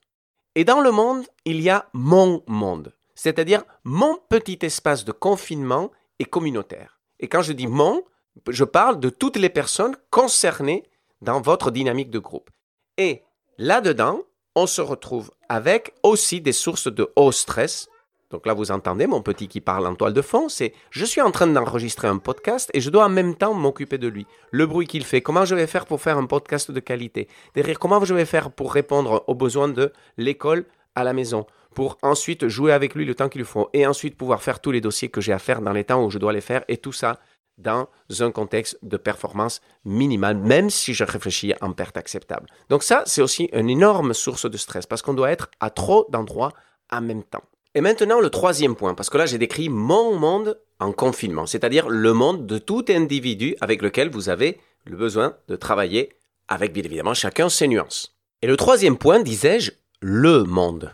Et 0.56 0.63
dans 0.63 0.81
le 0.81 0.92
monde, 0.92 1.25
il 1.46 1.62
y 1.62 1.69
a 1.69 1.90
mon 1.94 2.44
monde, 2.48 2.94
c'est-à-dire 3.16 3.63
mon 3.84 4.18
petit 4.30 4.60
espace 4.62 5.06
de 5.06 5.12
confinement 5.12 5.92
et 6.19 6.25
communautaire. 6.25 7.00
Et 7.19 7.28
quand 7.28 7.42
je 7.42 7.54
dis 7.54 7.68
mon, 7.68 8.04
je 8.48 8.63
parle 8.63 9.00
de 9.00 9.10
toutes 9.10 9.38
les 9.38 9.50
personnes 9.50 9.96
concernées 10.10 10.84
dans 11.22 11.42
votre 11.42 11.72
dynamique 11.72 12.10
de 12.10 12.19
groupe. 12.19 12.50
Et 12.98 13.24
là-dedans, 13.57 14.24
on 14.56 14.68
se 14.68 14.81
retrouve 14.81 15.31
avec 15.48 15.94
aussi 16.04 16.42
des 16.42 16.52
sources 16.52 16.92
de 16.92 17.12
haut 17.16 17.31
stress 17.31 17.90
donc 18.31 18.46
là, 18.46 18.54
vous 18.54 18.72
entendez 18.72 19.08
mon 19.08 19.22
petit 19.22 19.48
qui 19.48 19.60
parle 19.60 19.88
en 19.88 19.96
toile 19.96 20.14
de 20.14 20.22
fond, 20.22 20.50
c'est 20.50 20.74
je 20.92 21.04
suis 21.04 21.22
en 21.22 21.31
train 21.31 21.48
d'enregistrer 21.48 22.08
un 22.08 22.18
podcast 22.18 22.70
et 22.74 22.81
je 22.81 22.92
dois 22.92 23.06
en 23.06 23.10
même 23.10 23.36
temps 23.36 23.56
m'occuper 23.56 23.98
de 23.98 24.08
lui. 24.08 24.28
Le 24.52 24.68
bruit 24.68 24.86
qu'il 24.86 25.04
fait, 25.04 25.22
comment 25.22 25.46
je 25.46 25.56
vais 25.56 25.66
faire 25.66 25.88
pour 25.88 26.00
faire 26.00 26.18
un 26.18 26.26
podcast 26.26 26.72
de 26.72 26.80
qualité? 26.80 27.28
Derrière, 27.56 27.80
comment 27.80 28.04
je 28.06 28.14
vais 28.14 28.26
faire 28.26 28.52
pour 28.52 28.74
répondre 28.74 29.24
aux 29.28 29.36
besoins 29.36 29.68
de 29.68 29.92
l'école 30.18 30.66
à 30.96 31.04
la 31.04 31.14
maison? 31.14 31.48
Pour 31.74 31.98
ensuite 32.04 32.48
jouer 32.48 32.72
avec 32.72 32.94
lui 32.94 33.06
le 33.06 33.16
temps 33.16 33.30
qu'il 33.30 33.46
faut 33.46 33.70
et 33.74 33.88
ensuite 33.88 34.16
pouvoir 34.16 34.44
faire 34.44 34.60
tous 34.60 34.72
les 34.72 34.81
dossiers 34.81 35.10
que 35.10 35.22
j'ai 35.22 35.34
à 35.34 35.40
faire 35.40 35.62
dans 35.62 35.74
les 35.74 35.83
temps 35.83 36.04
où 36.04 36.12
je 36.12 36.19
dois 36.19 36.33
les 36.33 36.42
faire 36.42 36.64
et 36.68 36.78
tout 36.78 36.92
ça 36.92 37.19
dans 37.57 37.88
un 38.19 38.31
contexte 38.31 38.78
de 38.83 38.98
performance 38.98 39.59
minimale, 39.86 40.38
même 40.38 40.69
si 40.69 40.94
je 40.94 41.04
réfléchis 41.04 41.54
en 41.62 41.74
perte 41.74 41.98
acceptable. 41.98 42.48
Donc 42.69 42.83
ça, 42.83 43.04
c'est 43.06 43.21
aussi 43.21 43.50
une 43.54 43.69
énorme 43.69 44.14
source 44.14 44.50
de 44.50 44.57
stress 44.57 44.86
parce 44.86 45.02
qu'on 45.02 45.14
doit 45.14 45.31
être 45.31 45.50
à 45.59 45.69
trop 45.69 46.07
d'endroits 46.09 46.54
en 46.92 47.02
même 47.02 47.24
temps. 47.24 47.44
Et 47.76 47.81
maintenant 47.81 48.19
le 48.19 48.30
troisième 48.30 48.76
point, 48.76 48.95
parce 48.95 49.09
que 49.09 49.18
là 49.18 49.26
j'ai 49.26 49.38
décrit 49.38 49.69
mon 49.69 50.18
monde 50.18 50.59
en 50.80 50.92
confinement, 50.92 51.45
c'est-à-dire 51.45 51.88
le 51.88 52.14
monde 52.14 52.47
de 52.47 52.57
tout 52.57 52.85
individu 52.90 53.56
avec 53.61 53.81
lequel 53.81 54.09
vous 54.09 54.30
avez 54.30 54.59
le 54.85 54.97
besoin 54.97 55.35
de 55.47 55.56
travailler, 55.56 56.09
avec 56.47 56.73
bien 56.73 56.83
évidemment 56.83 57.14
chacun 57.14 57.47
ses 57.47 57.68
nuances. 57.68 58.18
Et 58.42 58.47
le 58.47 58.57
troisième 58.57 58.97
point, 58.97 59.19
disais-je, 59.19 59.71
le 59.99 60.44
monde. 60.44 60.94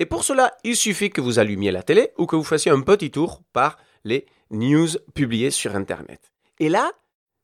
Et 0.00 0.06
pour 0.06 0.24
cela, 0.24 0.52
il 0.64 0.76
suffit 0.76 1.10
que 1.10 1.20
vous 1.20 1.38
allumiez 1.38 1.70
la 1.70 1.82
télé 1.82 2.10
ou 2.18 2.26
que 2.26 2.36
vous 2.36 2.44
fassiez 2.44 2.72
un 2.72 2.80
petit 2.80 3.10
tour 3.10 3.40
par 3.52 3.78
les 4.04 4.26
news 4.50 4.88
publiées 5.14 5.52
sur 5.52 5.76
Internet. 5.76 6.32
Et 6.58 6.68
là, 6.68 6.90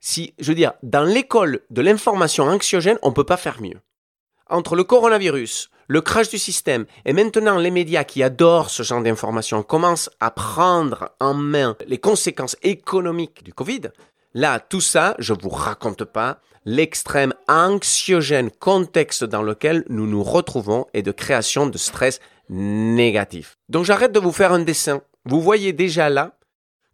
si, 0.00 0.34
je 0.38 0.48
veux 0.50 0.56
dire, 0.56 0.72
dans 0.82 1.04
l'école 1.04 1.60
de 1.70 1.82
l'information 1.82 2.44
anxiogène, 2.44 2.98
on 3.02 3.10
ne 3.10 3.14
peut 3.14 3.24
pas 3.24 3.36
faire 3.36 3.62
mieux. 3.62 3.80
Entre 4.48 4.76
le 4.76 4.84
coronavirus, 4.84 5.70
le 5.88 6.00
crash 6.00 6.28
du 6.28 6.38
système 6.38 6.86
et 7.04 7.12
maintenant 7.12 7.58
les 7.58 7.70
médias 7.70 8.04
qui 8.04 8.22
adorent 8.22 8.70
ce 8.70 8.82
genre 8.82 9.02
d'informations 9.02 9.62
commencent 9.62 10.10
à 10.20 10.30
prendre 10.30 11.10
en 11.20 11.34
main 11.34 11.76
les 11.86 11.98
conséquences 11.98 12.56
économiques 12.62 13.42
du 13.42 13.52
Covid, 13.52 13.90
là, 14.34 14.60
tout 14.60 14.80
ça, 14.80 15.14
je 15.18 15.32
ne 15.34 15.40
vous 15.40 15.50
raconte 15.50 16.04
pas 16.04 16.40
l'extrême 16.64 17.32
anxiogène 17.48 18.50
contexte 18.50 19.24
dans 19.24 19.42
lequel 19.42 19.84
nous 19.88 20.06
nous 20.06 20.22
retrouvons 20.22 20.86
et 20.92 21.02
de 21.02 21.12
création 21.12 21.66
de 21.66 21.78
stress 21.78 22.20
négatif. 22.50 23.58
Donc 23.68 23.84
j'arrête 23.84 24.12
de 24.12 24.20
vous 24.20 24.32
faire 24.32 24.52
un 24.52 24.60
dessin. 24.60 25.02
Vous 25.24 25.40
voyez 25.40 25.72
déjà 25.72 26.10
là 26.10 26.38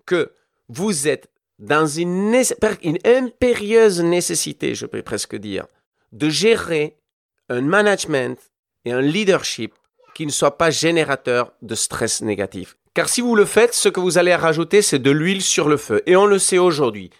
que 0.07 0.33
vous 0.69 1.09
êtes 1.09 1.29
dans 1.59 1.87
une, 1.87 2.35
une 2.83 2.99
impérieuse 3.05 4.01
nécessité, 4.01 4.75
je 4.75 4.87
peux 4.87 5.03
presque 5.03 5.37
dire, 5.37 5.67
de 6.13 6.29
gérer 6.29 6.97
un 7.49 7.61
management 7.61 8.39
et 8.85 8.93
un 8.93 9.01
leadership 9.01 9.75
qui 10.15 10.27
ne 10.27 10.31
soit 10.31 10.57
pas 10.57 10.71
générateur 10.71 11.53
de 11.63 11.75
stress 11.75 12.23
négatif. 12.23 12.77
Car 12.95 13.09
si 13.09 13.21
vous 13.21 13.35
le 13.35 13.45
faites, 13.45 13.75
ce 13.75 13.89
que 13.89 14.01
vous 14.01 14.19
allez 14.19 14.35
rajouter, 14.35 14.81
c'est 14.81 15.01
de 15.01 15.11
l'huile 15.11 15.43
sur 15.43 15.69
le 15.69 15.77
feu. 15.77 16.03
Et 16.07 16.15
on 16.15 16.27
le 16.27 16.39
sait 16.39 16.59
aujourd'hui. 16.59 17.11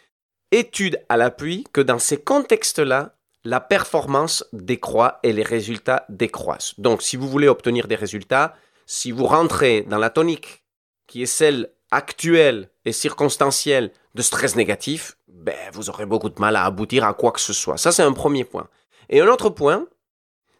Étude 0.53 1.01
à 1.09 1.17
l'appui 1.17 1.65
que 1.73 1.81
dans 1.81 1.99
ces 1.99 2.17
contextes-là, 2.17 3.17
la 3.43 3.61
performance 3.61 4.45
décroît 4.53 5.19
et 5.23 5.33
les 5.33 5.43
résultats 5.43 6.07
décroissent. 6.09 6.79
Donc, 6.79 7.03
si 7.03 7.17
vous 7.17 7.29
voulez 7.29 7.49
obtenir 7.49 7.89
des 7.89 7.97
résultats, 7.97 8.55
si 8.87 9.11
vous 9.11 9.27
rentrez 9.27 9.83
dans 9.83 9.99
la 9.99 10.11
tonique 10.11 10.63
qui 11.07 11.23
est 11.23 11.27
celle 11.27 11.71
actuelle 11.91 12.71
et 12.85 12.93
circonstancielle 12.93 13.91
de 14.15 14.23
stress 14.23 14.57
négatif, 14.57 15.17
ben, 15.29 15.55
vous 15.73 15.91
aurez 15.91 16.07
beaucoup 16.07 16.31
de 16.31 16.41
mal 16.41 16.57
à 16.57 16.65
aboutir 16.65 17.05
à 17.05 17.15
quoi 17.15 17.33
que 17.33 17.41
ce 17.41 17.53
soit. 17.53 17.77
Ça, 17.77 17.93
c'est 17.93 18.03
un 18.03 18.13
premier 18.13 18.45
point. 18.45 18.69
Et 19.11 19.21
un 19.21 19.27
autre 19.27 19.51
point, 19.51 19.87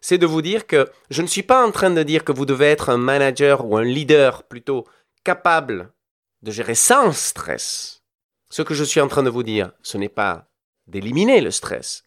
c'est 0.07 0.19
de 0.19 0.27
vous 0.27 0.43
dire 0.43 0.67
que 0.67 0.91
je 1.09 1.23
ne 1.23 1.27
suis 1.27 1.41
pas 1.41 1.65
en 1.65 1.71
train 1.71 1.89
de 1.89 2.03
dire 2.03 2.23
que 2.23 2.31
vous 2.31 2.45
devez 2.45 2.67
être 2.67 2.89
un 2.89 2.97
manager 2.99 3.65
ou 3.65 3.75
un 3.75 3.83
leader 3.83 4.43
plutôt 4.43 4.85
capable 5.23 5.91
de 6.43 6.51
gérer 6.51 6.75
sans 6.75 7.11
stress. 7.11 8.03
Ce 8.51 8.61
que 8.61 8.75
je 8.75 8.83
suis 8.83 9.01
en 9.01 9.07
train 9.07 9.23
de 9.23 9.31
vous 9.31 9.41
dire, 9.41 9.71
ce 9.81 9.97
n'est 9.97 10.07
pas 10.07 10.47
d'éliminer 10.85 11.41
le 11.41 11.49
stress. 11.49 12.03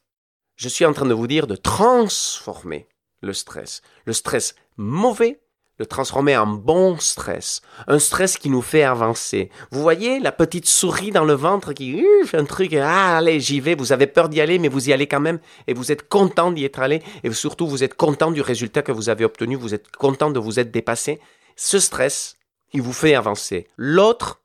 Je 0.55 0.69
suis 0.69 0.85
en 0.85 0.93
train 0.93 1.07
de 1.07 1.12
vous 1.12 1.26
dire 1.26 1.49
de 1.49 1.57
transformer 1.57 2.87
le 3.21 3.33
stress. 3.33 3.83
Le 4.05 4.12
stress 4.12 4.55
mauvais 4.76 5.40
le 5.78 5.87
transformer 5.87 6.37
en 6.37 6.47
bon 6.47 6.99
stress, 6.99 7.62
un 7.87 7.99
stress 7.99 8.37
qui 8.37 8.50
nous 8.50 8.62
fait 8.62 8.82
avancer. 8.82 9.50
Vous 9.70 9.80
voyez 9.80 10.18
la 10.18 10.32
petite 10.32 10.66
souris 10.66 11.11
dans 11.11 11.25
le 11.25 11.35
ventre 11.35 11.73
qui 11.73 12.04
fait 12.25 12.37
un 12.37 12.44
truc, 12.44 12.75
ah 12.75 13.18
allez 13.18 13.40
j'y 13.40 13.61
vais, 13.61 13.75
vous 13.75 13.92
avez 13.92 14.06
peur 14.06 14.28
d'y 14.28 14.40
aller 14.40 14.58
mais 14.58 14.68
vous 14.68 14.88
y 14.88 14.92
allez 14.92 15.06
quand 15.06 15.20
même 15.20 15.38
et 15.66 15.75
vous 15.75 15.92
êtes 15.92 16.08
content 16.08 16.50
d'y 16.50 16.64
être 16.64 16.80
allé 16.80 17.02
et 17.23 17.32
surtout 17.32 17.68
vous 17.68 17.85
êtes 17.85 17.94
content 17.94 18.30
du 18.30 18.40
résultat 18.40 18.82
que 18.82 18.92
vous 18.92 19.08
avez 19.08 19.25
obtenu, 19.25 19.56
vous 19.56 19.75
êtes 19.75 19.90
content 19.97 20.30
de 20.30 20.40
vous 20.40 20.58
être 20.58 20.70
dépassé. 20.70 21.20
Ce 21.56 21.78
stress, 21.78 22.37
il 22.73 22.82
vous 22.82 22.92
fait 22.92 23.14
avancer. 23.14 23.68
L'autre, 23.76 24.42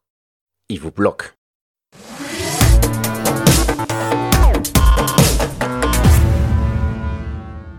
il 0.70 0.80
vous 0.80 0.92
bloque. 0.92 1.34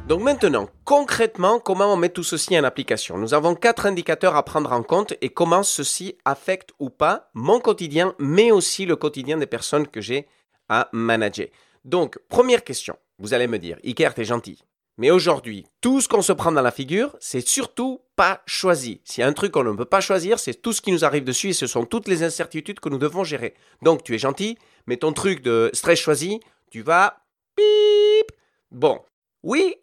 Donc 0.07 0.21
maintenant, 0.21 0.69
concrètement, 0.85 1.59
comment 1.59 1.91
on 1.91 1.97
met 1.97 2.11
tout 2.11 2.23
ceci 2.23 2.59
en 2.59 2.65
application? 2.65 3.17
Nous 3.17 3.33
avons 3.33 3.55
quatre 3.55 3.87
indicateurs 3.87 4.37
à 4.37 4.43
prendre 4.43 4.71
en 4.73 4.83
compte 4.83 5.15
et 5.23 5.31
comment 5.31 5.63
ceci 5.63 6.19
affecte 6.27 6.73
ou 6.79 6.91
pas 6.91 7.31
mon 7.33 7.59
quotidien, 7.59 8.15
mais 8.19 8.51
aussi 8.51 8.85
le 8.85 8.97
quotidien 8.97 9.39
des 9.39 9.47
personnes 9.47 9.89
que 9.89 10.03
j'ai 10.03 10.29
à 10.69 10.91
manager. 10.93 11.47
Donc, 11.87 12.19
première 12.29 12.65
question, 12.65 12.99
vous 13.19 13.33
allez 13.33 13.47
me 13.47 13.59
dire, 13.59 13.79
Iker, 13.83 14.13
t'es 14.13 14.27
gentil. 14.27 14.63
Mais 14.99 15.11
aujourd'hui, 15.11 15.67
tout 15.81 16.03
ce 16.03 16.09
qu'on 16.09 16.21
se 16.21 16.35
prend 16.35 16.53
dans 16.53 16.61
la 16.61 16.71
figure, 16.71 17.17
c'est 17.19 17.47
surtout 17.47 18.03
pas 18.15 18.43
choisi. 18.45 19.01
S'il 19.05 19.23
y 19.23 19.25
a 19.25 19.27
un 19.27 19.33
truc 19.33 19.53
qu'on 19.53 19.65
ne 19.65 19.73
peut 19.73 19.87
pas 19.87 20.03
choisir, 20.03 20.39
c'est 20.39 20.61
tout 20.61 20.75
ce 20.75 20.83
qui 20.83 20.93
nous 20.93 21.07
arrive 21.07 21.25
dessus 21.25 21.49
et 21.49 21.55
ce 21.55 21.67
sont 21.67 21.87
toutes 21.87 22.09
les 22.09 22.23
incertitudes 22.23 22.79
que 22.79 22.91
nous 22.91 22.99
devons 22.99 23.25
gérer. 23.25 23.55
Donc, 23.81 24.05
tu 24.05 24.15
es 24.15 24.19
gentil, 24.19 24.59
mais 24.87 24.99
ton 24.99 25.15
truc 25.15 25.43
de 25.43 25.71
stress 25.73 25.99
choisi, 25.99 26.41
tu 26.71 26.83
vas... 26.83 27.23
Pip 27.57 28.33
Bon, 28.71 29.01
oui, 29.43 29.77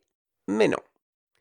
mais 0.47 0.67
non. 0.67 0.79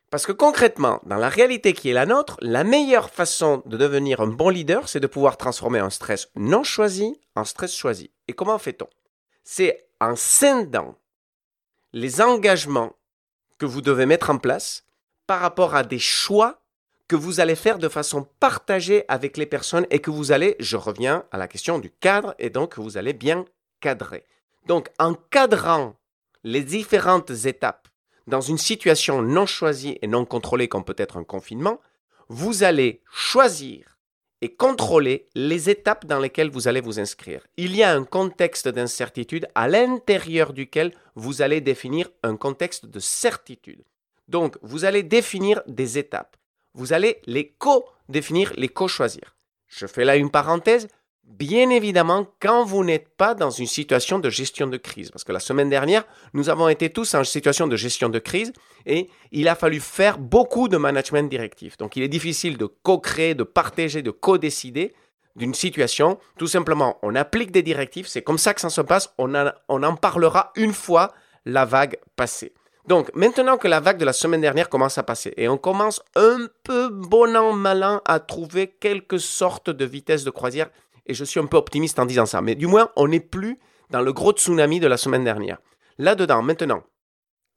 Parce 0.09 0.25
que 0.25 0.33
concrètement, 0.33 0.99
dans 1.05 1.15
la 1.15 1.29
réalité 1.29 1.71
qui 1.71 1.89
est 1.89 1.93
la 1.93 2.05
nôtre, 2.05 2.37
la 2.41 2.65
meilleure 2.65 3.09
façon 3.09 3.63
de 3.65 3.77
devenir 3.77 4.19
un 4.19 4.27
bon 4.27 4.49
leader, 4.49 4.89
c'est 4.89 4.99
de 4.99 5.07
pouvoir 5.07 5.37
transformer 5.37 5.79
un 5.79 5.89
stress 5.89 6.29
non 6.35 6.63
choisi 6.63 7.19
en 7.35 7.45
stress 7.45 7.73
choisi. 7.73 8.11
Et 8.27 8.33
comment 8.33 8.57
fait-on? 8.57 8.89
C'est 9.43 9.87
en 10.01 10.17
scindant 10.17 10.97
les 11.93 12.21
engagements 12.21 12.93
que 13.57 13.65
vous 13.65 13.81
devez 13.81 14.05
mettre 14.05 14.29
en 14.29 14.37
place 14.37 14.83
par 15.27 15.39
rapport 15.39 15.75
à 15.75 15.83
des 15.83 15.99
choix 15.99 16.61
que 17.07 17.15
vous 17.15 17.39
allez 17.39 17.55
faire 17.55 17.77
de 17.77 17.89
façon 17.89 18.27
partagée 18.39 19.05
avec 19.07 19.37
les 19.37 19.45
personnes 19.45 19.85
et 19.91 19.99
que 19.99 20.11
vous 20.11 20.31
allez, 20.31 20.55
je 20.59 20.77
reviens 20.77 21.25
à 21.31 21.37
la 21.37 21.47
question 21.47 21.77
du 21.77 21.89
cadre, 21.89 22.35
et 22.39 22.49
donc 22.49 22.77
vous 22.77 22.97
allez 22.97 23.13
bien 23.13 23.45
cadrer. 23.81 24.25
Donc 24.65 24.89
en 24.97 25.13
cadrant 25.13 25.95
les 26.43 26.63
différentes 26.63 27.31
étapes 27.45 27.87
dans 28.27 28.41
une 28.41 28.57
situation 28.57 29.21
non 29.21 29.45
choisie 29.45 29.97
et 30.01 30.07
non 30.07 30.25
contrôlée 30.25 30.67
comme 30.67 30.83
peut 30.83 30.95
être 30.97 31.17
un 31.17 31.23
confinement, 31.23 31.79
vous 32.29 32.63
allez 32.63 33.01
choisir 33.11 33.97
et 34.41 34.55
contrôler 34.55 35.27
les 35.35 35.69
étapes 35.69 36.05
dans 36.05 36.19
lesquelles 36.19 36.49
vous 36.49 36.67
allez 36.67 36.81
vous 36.81 36.99
inscrire. 36.99 37.45
Il 37.57 37.75
y 37.75 37.83
a 37.83 37.93
un 37.93 38.03
contexte 38.03 38.67
d'incertitude 38.67 39.47
à 39.53 39.67
l'intérieur 39.67 40.53
duquel 40.53 40.93
vous 41.15 41.41
allez 41.41 41.61
définir 41.61 42.09
un 42.23 42.35
contexte 42.35 42.87
de 42.87 42.99
certitude. 42.99 43.83
Donc, 44.27 44.57
vous 44.61 44.85
allez 44.85 45.03
définir 45.03 45.61
des 45.67 45.97
étapes. 45.97 46.37
Vous 46.73 46.93
allez 46.93 47.21
les 47.25 47.49
co-définir, 47.49 48.53
les 48.55 48.69
co-choisir. 48.69 49.35
Je 49.67 49.85
fais 49.85 50.05
là 50.05 50.15
une 50.15 50.31
parenthèse. 50.31 50.87
Bien 51.23 51.69
évidemment, 51.69 52.27
quand 52.39 52.65
vous 52.65 52.83
n'êtes 52.83 53.09
pas 53.09 53.33
dans 53.33 53.49
une 53.49 53.65
situation 53.65 54.19
de 54.19 54.29
gestion 54.29 54.67
de 54.67 54.77
crise, 54.77 55.11
parce 55.11 55.23
que 55.23 55.31
la 55.31 55.39
semaine 55.39 55.69
dernière, 55.69 56.03
nous 56.33 56.49
avons 56.49 56.67
été 56.67 56.89
tous 56.89 57.15
en 57.15 57.23
situation 57.23 57.67
de 57.67 57.75
gestion 57.75 58.09
de 58.09 58.19
crise 58.19 58.53
et 58.85 59.09
il 59.31 59.47
a 59.47 59.55
fallu 59.55 59.79
faire 59.79 60.19
beaucoup 60.19 60.67
de 60.67 60.77
management 60.77 61.29
directif. 61.29 61.77
Donc 61.77 61.95
il 61.95 62.03
est 62.03 62.07
difficile 62.07 62.57
de 62.57 62.65
co-créer, 62.65 63.33
de 63.33 63.43
partager, 63.43 64.01
de 64.01 64.11
co-décider 64.11 64.93
d'une 65.35 65.53
situation. 65.53 66.19
Tout 66.37 66.47
simplement, 66.47 66.97
on 67.01 67.15
applique 67.15 67.51
des 67.51 67.63
directives, 67.63 68.07
c'est 68.07 68.21
comme 68.21 68.37
ça 68.37 68.53
que 68.53 68.61
ça 68.61 68.69
se 68.69 68.81
passe, 68.81 69.13
on, 69.17 69.33
en 69.33 69.95
parlera 69.95 70.51
une 70.55 70.73
fois 70.73 71.13
la 71.45 71.65
vague 71.65 71.97
passée. 72.15 72.53
Donc, 72.87 73.09
maintenant 73.15 73.57
que 73.57 73.67
la 73.67 73.79
vague 73.79 73.97
de 73.97 74.05
la 74.05 74.13
semaine 74.13 74.41
dernière 74.41 74.69
commence 74.69 74.97
à 74.97 75.03
passer 75.03 75.33
et 75.37 75.47
on 75.47 75.57
commence 75.57 76.01
un 76.15 76.47
peu 76.63 76.89
bon 76.89 77.35
an, 77.35 77.53
malin 77.53 78.01
à 78.05 78.19
trouver 78.19 78.67
quelque 78.67 79.17
sorte 79.17 79.69
de 79.69 79.85
vitesse 79.85 80.23
de 80.23 80.31
croisière 80.31 80.69
et 81.05 81.13
je 81.13 81.23
suis 81.23 81.39
un 81.39 81.45
peu 81.45 81.57
optimiste 81.57 81.99
en 81.99 82.05
disant 82.05 82.25
ça, 82.25 82.41
mais 82.41 82.55
du 82.55 82.67
moins, 82.67 82.89
on 82.95 83.07
n'est 83.07 83.19
plus 83.19 83.59
dans 83.89 84.01
le 84.01 84.13
gros 84.13 84.31
tsunami 84.31 84.79
de 84.79 84.87
la 84.87 84.97
semaine 84.97 85.23
dernière. 85.23 85.57
Là-dedans, 85.97 86.41
maintenant, 86.41 86.83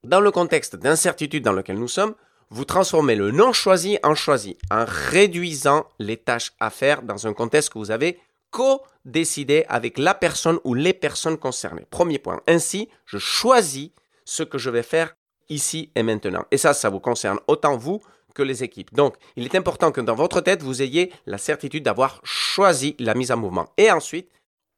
dans 0.02 0.20
le 0.20 0.30
contexte 0.30 0.76
d'incertitude 0.76 1.44
dans 1.44 1.52
lequel 1.52 1.78
nous 1.78 1.88
sommes, 1.88 2.14
vous 2.50 2.64
transformez 2.64 3.16
le 3.16 3.30
non 3.30 3.52
choisi 3.52 3.98
en 4.02 4.14
choisi, 4.14 4.58
en 4.70 4.84
réduisant 4.86 5.86
les 5.98 6.16
tâches 6.16 6.52
à 6.60 6.70
faire 6.70 7.02
dans 7.02 7.26
un 7.26 7.32
contexte 7.32 7.70
que 7.70 7.78
vous 7.78 7.90
avez 7.90 8.18
co-décidé 8.50 9.64
avec 9.68 9.98
la 9.98 10.14
personne 10.14 10.58
ou 10.64 10.74
les 10.74 10.92
personnes 10.92 11.38
concernées. 11.38 11.86
Premier 11.90 12.18
point. 12.18 12.40
Ainsi, 12.46 12.88
je 13.06 13.18
choisis 13.18 13.90
ce 14.24 14.42
que 14.42 14.58
je 14.58 14.70
vais 14.70 14.82
faire 14.82 15.16
ici 15.48 15.90
et 15.94 16.02
maintenant. 16.02 16.44
Et 16.50 16.58
ça, 16.58 16.74
ça 16.74 16.90
vous 16.90 17.00
concerne 17.00 17.40
autant 17.48 17.76
vous 17.76 18.00
que 18.34 18.42
les 18.42 18.64
équipes. 18.64 18.92
Donc, 18.94 19.16
il 19.36 19.44
est 19.44 19.54
important 19.54 19.92
que 19.92 20.00
dans 20.00 20.14
votre 20.14 20.40
tête, 20.40 20.62
vous 20.62 20.82
ayez 20.82 21.12
la 21.26 21.38
certitude 21.38 21.84
d'avoir 21.84 22.20
choisi 22.24 22.96
la 22.98 23.14
mise 23.14 23.32
en 23.32 23.36
mouvement. 23.36 23.68
Et 23.76 23.90
ensuite, 23.90 24.28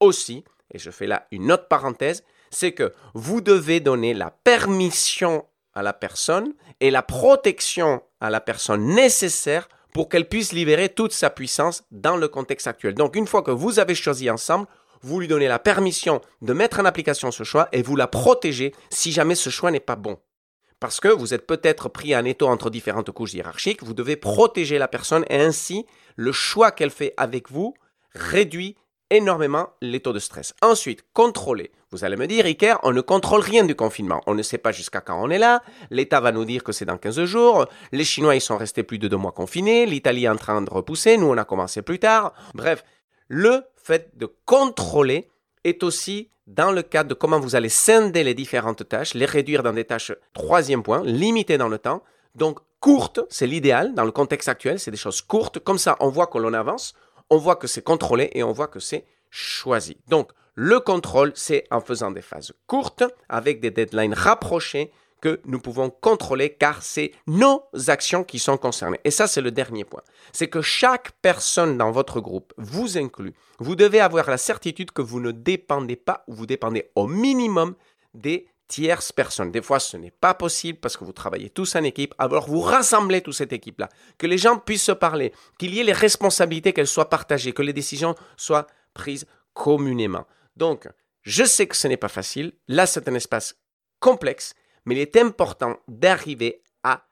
aussi, 0.01 0.45
et 0.73 0.79
je 0.79 0.91
fais 0.91 1.07
là 1.07 1.27
une 1.31 1.51
autre 1.51 1.69
parenthèse, 1.69 2.23
c'est 2.51 2.73
que 2.73 2.93
vous 3.15 3.41
devez 3.41 3.81
donner 3.81 4.15
la 4.15 4.31
permission 4.31 5.45
à 5.75 5.83
la 5.83 5.93
personne 5.93 6.55
et 6.81 6.91
la 6.91 7.03
protection 7.03 8.03
à 8.21 8.31
la 8.31 8.41
personne 8.41 8.87
nécessaire 8.95 9.69
pour 9.93 10.09
qu'elle 10.09 10.29
puisse 10.29 10.53
libérer 10.53 10.89
toute 10.89 11.13
sa 11.13 11.31
puissance 11.31 11.85
dans 11.91 12.17
le 12.17 12.29
contexte 12.29 12.67
actuel. 12.67 12.95
Donc, 12.95 13.17
une 13.17 13.27
fois 13.27 13.43
que 13.43 13.51
vous 13.51 13.79
avez 13.79 13.95
choisi 13.95 14.31
ensemble, 14.31 14.67
vous 15.03 15.21
lui 15.21 15.29
donnez 15.29 15.49
la 15.49 15.59
permission 15.59 16.21
de 16.43 16.53
mettre 16.53 16.81
en 16.81 16.85
application 16.85 17.31
ce 17.31 17.45
choix 17.45 17.69
et 17.73 17.83
vous 17.83 17.97
la 17.97 18.07
protégez 18.07 18.75
si 18.91 19.13
jamais 19.13 19.35
ce 19.35 19.51
choix 19.51 19.71
n'est 19.71 19.81
pas 19.81 19.97
bon. 19.97 20.19
Parce 20.81 21.01
que 21.01 21.09
vous 21.09 21.33
êtes 21.33 21.47
peut-être 21.47 21.89
pris 21.89 22.15
en 22.15 22.25
étau 22.25 22.49
entre 22.49 22.69
différentes 22.69 23.11
couches 23.11 23.35
hiérarchiques, 23.35 23.83
vous 23.83 23.95
devez 23.95 24.17
protéger 24.17 24.79
la 24.79 24.89
personne 24.89 25.25
et 25.31 25.41
ainsi 25.41 25.87
le 26.17 26.33
choix 26.33 26.71
qu'elle 26.71 26.91
fait 26.91 27.15
avec 27.17 27.51
vous 27.51 27.75
réduit 28.15 28.77
énormément 29.11 29.69
les 29.81 30.01
taux 30.01 30.13
de 30.13 30.19
stress. 30.19 30.55
Ensuite, 30.63 31.05
contrôler. 31.13 31.71
Vous 31.93 32.05
allez 32.05 32.17
me 32.17 32.27
dire, 32.27 32.45
Iker, 32.45 32.79
on 32.83 32.93
ne 32.93 33.01
contrôle 33.01 33.41
rien 33.41 33.65
du 33.65 33.75
confinement. 33.75 34.21
On 34.27 34.35
ne 34.35 34.43
sait 34.43 34.59
pas 34.59 34.73
jusqu'à 34.73 35.01
quand 35.01 35.23
on 35.23 35.31
est 35.31 35.39
là. 35.39 35.63
L'État 35.91 36.21
va 36.21 36.33
nous 36.33 36.45
dire 36.45 36.65
que 36.65 36.73
c'est 36.73 36.85
dans 36.85 36.99
15 36.99 37.25
jours. 37.25 37.67
Les 37.93 38.05
Chinois, 38.05 38.35
ils 38.35 38.41
sont 38.41 38.57
restés 38.57 38.83
plus 38.83 38.99
de 38.99 39.09
deux 39.09 39.17
mois 39.17 39.33
confinés. 39.33 39.87
L'Italie 39.87 40.25
est 40.25 40.29
en 40.29 40.37
train 40.37 40.61
de 40.61 40.71
repousser. 40.71 41.17
Nous, 41.17 41.27
on 41.27 41.39
a 41.39 41.45
commencé 41.45 41.83
plus 41.83 42.01
tard. 42.01 42.33
Bref, 42.55 42.85
le 43.29 43.63
fait 43.77 44.17
de 44.17 44.29
contrôler 44.45 45.29
est 45.69 45.83
aussi 45.83 46.31
dans 46.47 46.71
le 46.71 46.83
cadre 46.83 47.11
de 47.11 47.15
comment 47.15 47.41
vous 47.41 47.57
allez 47.57 47.69
scinder 47.69 48.23
les 48.23 48.35
différentes 48.35 48.89
tâches, 48.89 49.15
les 49.15 49.27
réduire 49.27 49.63
dans 49.63 49.73
des 49.73 49.85
tâches, 49.85 50.13
troisième 50.33 50.83
point, 50.83 51.03
limitées 51.05 51.59
dans 51.59 51.69
le 51.69 51.79
temps. 51.79 52.03
Donc, 52.35 52.61
courtes, 52.81 53.21
c'est 53.29 53.47
l'idéal 53.47 53.95
dans 53.95 54.05
le 54.05 54.13
contexte 54.13 54.49
actuel, 54.49 54.79
c'est 54.79 54.93
des 54.93 54.97
choses 54.97 55.21
courtes. 55.21 55.59
Comme 55.59 55.79
ça, 55.79 55.97
on 56.01 56.09
voit 56.09 56.29
que 56.29 56.39
l'on 56.39 56.55
avance, 56.55 56.95
on 57.31 57.39
voit 57.39 57.57
que 57.57 57.67
c'est 57.67 57.83
contrôlé 57.83 58.31
et 58.33 58.45
on 58.45 58.53
voit 58.53 58.69
que 58.69 58.79
c'est 58.79 59.05
choisi. 59.31 59.97
Donc, 60.09 60.31
le 60.55 60.81
contrôle, 60.81 61.33
c'est 61.35 61.65
en 61.71 61.81
faisant 61.81 62.11
des 62.11 62.23
phases 62.23 62.53
courtes 62.67 63.05
avec 63.29 63.61
des 63.61 63.71
deadlines 63.71 64.15
rapprochés 64.15 64.93
que 65.21 65.41
nous 65.45 65.61
pouvons 65.61 65.91
contrôler 65.91 66.55
car 66.55 66.83
c'est 66.83 67.13
nos 67.27 67.63
actions 67.89 68.25
qui 68.25 68.39
sont 68.39 68.57
concernées. 68.57 69.01
Et 69.05 69.11
ça, 69.11 69.27
c'est 69.27 69.41
le 69.41 69.51
dernier 69.51 69.85
point. 69.85 70.03
C'est 70.33 70.49
que 70.49 70.63
chaque 70.63 71.13
personne 71.23 71.79
dans 71.79 71.91
votre 71.91 72.21
groupe 72.21 72.53
vous 72.57 72.99
inclut. 72.99 73.35
Vous 73.59 73.77
devez 73.77 74.01
avoir 74.01 74.29
la 74.29 74.39
certitude 74.39 74.91
que 74.93 75.03
vous 75.03 75.21
ne 75.21 75.31
dépendez 75.31 75.97
pas 75.97 76.25
ou 76.27 76.35
vous 76.35 76.47
dépendez 76.47 76.91
au 76.95 77.07
minimum 77.07 77.75
des 78.15 78.49
tierce 78.69 79.13
personne. 79.13 79.51
Des 79.51 79.63
fois, 79.63 79.81
ce 79.81 79.97
n'est 79.97 80.11
pas 80.11 80.35
possible 80.35 80.79
parce 80.79 80.97
que 80.97 81.05
vous 81.05 81.13
travaillez 81.13 81.51
tous 81.51 81.77
en 81.77 81.83
équipe. 81.83 82.15
Alors, 82.19 82.49
vous 82.49 82.61
rassemblez 82.61 83.21
toute 83.21 83.35
cette 83.35 83.53
équipe-là. 83.53 83.89
Que 84.19 84.27
les 84.27 84.39
gens 84.39 84.59
puissent 84.59 84.85
se 84.85 84.93
parler, 84.93 85.33
qu'il 85.59 85.75
y 85.75 85.81
ait 85.81 85.85
les 85.85 85.93
responsabilités, 85.93 86.73
qu'elles 86.73 86.87
soient 86.87 87.09
partagées, 87.09 87.53
que 87.53 87.63
les 87.63 87.73
décisions 87.73 88.15
soient 88.37 88.67
prises 88.95 89.27
communément. 89.55 90.27
Donc, 90.57 90.89
je 91.23 91.45
sais 91.45 91.67
que 91.67 91.77
ce 91.77 91.89
n'est 91.89 91.97
pas 91.97 92.09
facile. 92.09 92.53
Là, 92.69 92.87
c'est 92.87 93.09
un 93.09 93.15
espace 93.15 93.57
complexe, 94.01 94.55
mais 94.87 94.95
il 94.95 95.01
est 95.01 95.17
important 95.17 95.77
d'arriver 95.89 96.63
à 96.83 97.07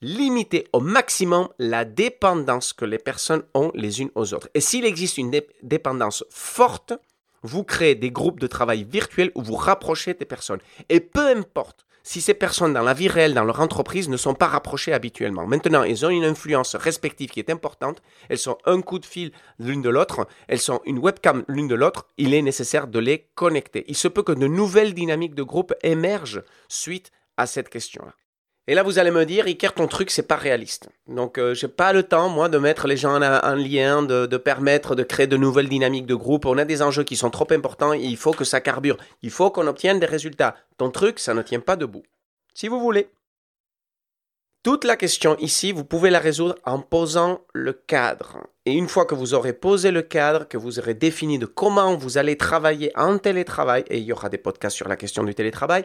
limiter 0.00 0.66
au 0.72 0.80
maximum 0.80 1.48
la 1.58 1.84
dépendance 1.84 2.72
que 2.72 2.84
les 2.84 2.98
personnes 2.98 3.44
ont 3.54 3.70
les 3.74 4.00
unes 4.00 4.10
aux 4.14 4.34
autres. 4.34 4.48
Et 4.54 4.60
s'il 4.60 4.84
existe 4.84 5.18
une 5.18 5.30
dépendance 5.62 6.24
forte, 6.30 6.92
vous 7.42 7.62
créez 7.62 7.94
des 7.94 8.10
groupes 8.10 8.40
de 8.40 8.46
travail 8.46 8.84
virtuels 8.84 9.30
où 9.34 9.42
vous 9.42 9.54
rapprochez 9.54 10.14
des 10.14 10.24
personnes. 10.24 10.60
Et 10.88 11.00
peu 11.00 11.28
importe 11.28 11.83
si 12.06 12.20
ces 12.20 12.34
personnes 12.34 12.74
dans 12.74 12.82
la 12.82 12.92
vie 12.92 13.08
réelle, 13.08 13.32
dans 13.34 13.44
leur 13.44 13.60
entreprise, 13.60 14.10
ne 14.10 14.18
sont 14.18 14.34
pas 14.34 14.46
rapprochées 14.46 14.92
habituellement. 14.92 15.46
Maintenant, 15.46 15.82
elles 15.82 16.04
ont 16.04 16.10
une 16.10 16.24
influence 16.24 16.76
respective 16.76 17.30
qui 17.30 17.40
est 17.40 17.50
importante. 17.50 18.02
Elles 18.28 18.38
sont 18.38 18.58
un 18.66 18.82
coup 18.82 18.98
de 18.98 19.06
fil 19.06 19.32
l'une 19.58 19.80
de 19.80 19.88
l'autre. 19.88 20.28
Elles 20.46 20.60
sont 20.60 20.82
une 20.84 20.98
webcam 20.98 21.44
l'une 21.48 21.66
de 21.66 21.74
l'autre. 21.74 22.06
Il 22.18 22.34
est 22.34 22.42
nécessaire 22.42 22.86
de 22.88 22.98
les 22.98 23.26
connecter. 23.34 23.84
Il 23.88 23.96
se 23.96 24.08
peut 24.08 24.22
que 24.22 24.32
de 24.32 24.46
nouvelles 24.46 24.92
dynamiques 24.92 25.34
de 25.34 25.42
groupe 25.42 25.72
émergent 25.82 26.42
suite 26.68 27.10
à 27.38 27.46
cette 27.46 27.70
question-là. 27.70 28.12
Et 28.66 28.74
là, 28.74 28.82
vous 28.82 28.98
allez 28.98 29.10
me 29.10 29.26
dire, 29.26 29.44
Iker, 29.44 29.74
ton 29.74 29.86
truc, 29.86 30.10
c'est 30.10 30.26
pas 30.26 30.36
réaliste. 30.36 30.88
Donc, 31.06 31.36
euh, 31.36 31.52
j'ai 31.54 31.68
pas 31.68 31.92
le 31.92 32.02
temps, 32.02 32.30
moi, 32.30 32.48
de 32.48 32.56
mettre 32.56 32.86
les 32.86 32.96
gens 32.96 33.20
en, 33.20 33.54
lien, 33.54 34.02
de, 34.02 34.36
permettre 34.38 34.94
de 34.94 35.02
créer 35.02 35.26
de 35.26 35.36
nouvelles 35.36 35.68
dynamiques 35.68 36.06
de 36.06 36.14
groupe. 36.14 36.46
On 36.46 36.56
a 36.56 36.64
des 36.64 36.80
enjeux 36.80 37.04
qui 37.04 37.16
sont 37.16 37.30
trop 37.30 37.46
importants 37.50 37.92
et 37.92 38.02
il 38.02 38.16
faut 38.16 38.32
que 38.32 38.44
ça 38.44 38.62
carbure. 38.62 38.96
Il 39.20 39.30
faut 39.30 39.50
qu'on 39.50 39.66
obtienne 39.66 40.00
des 40.00 40.06
résultats. 40.06 40.56
Ton 40.78 40.90
truc, 40.90 41.18
ça 41.18 41.34
ne 41.34 41.42
tient 41.42 41.60
pas 41.60 41.76
debout. 41.76 42.04
Si 42.54 42.68
vous 42.68 42.80
voulez. 42.80 43.10
Toute 44.62 44.84
la 44.84 44.96
question 44.96 45.36
ici, 45.40 45.72
vous 45.72 45.84
pouvez 45.84 46.08
la 46.08 46.18
résoudre 46.18 46.54
en 46.64 46.78
posant 46.78 47.42
le 47.52 47.74
cadre. 47.74 48.38
Et 48.64 48.72
une 48.72 48.88
fois 48.88 49.04
que 49.04 49.14
vous 49.14 49.34
aurez 49.34 49.52
posé 49.52 49.90
le 49.90 50.00
cadre, 50.00 50.48
que 50.48 50.56
vous 50.56 50.78
aurez 50.78 50.94
défini 50.94 51.38
de 51.38 51.44
comment 51.44 51.96
vous 51.96 52.16
allez 52.16 52.38
travailler 52.38 52.90
en 52.96 53.18
télétravail, 53.18 53.84
et 53.90 53.98
il 53.98 54.04
y 54.04 54.12
aura 54.12 54.30
des 54.30 54.38
podcasts 54.38 54.76
sur 54.76 54.88
la 54.88 54.96
question 54.96 55.22
du 55.22 55.34
télétravail, 55.34 55.84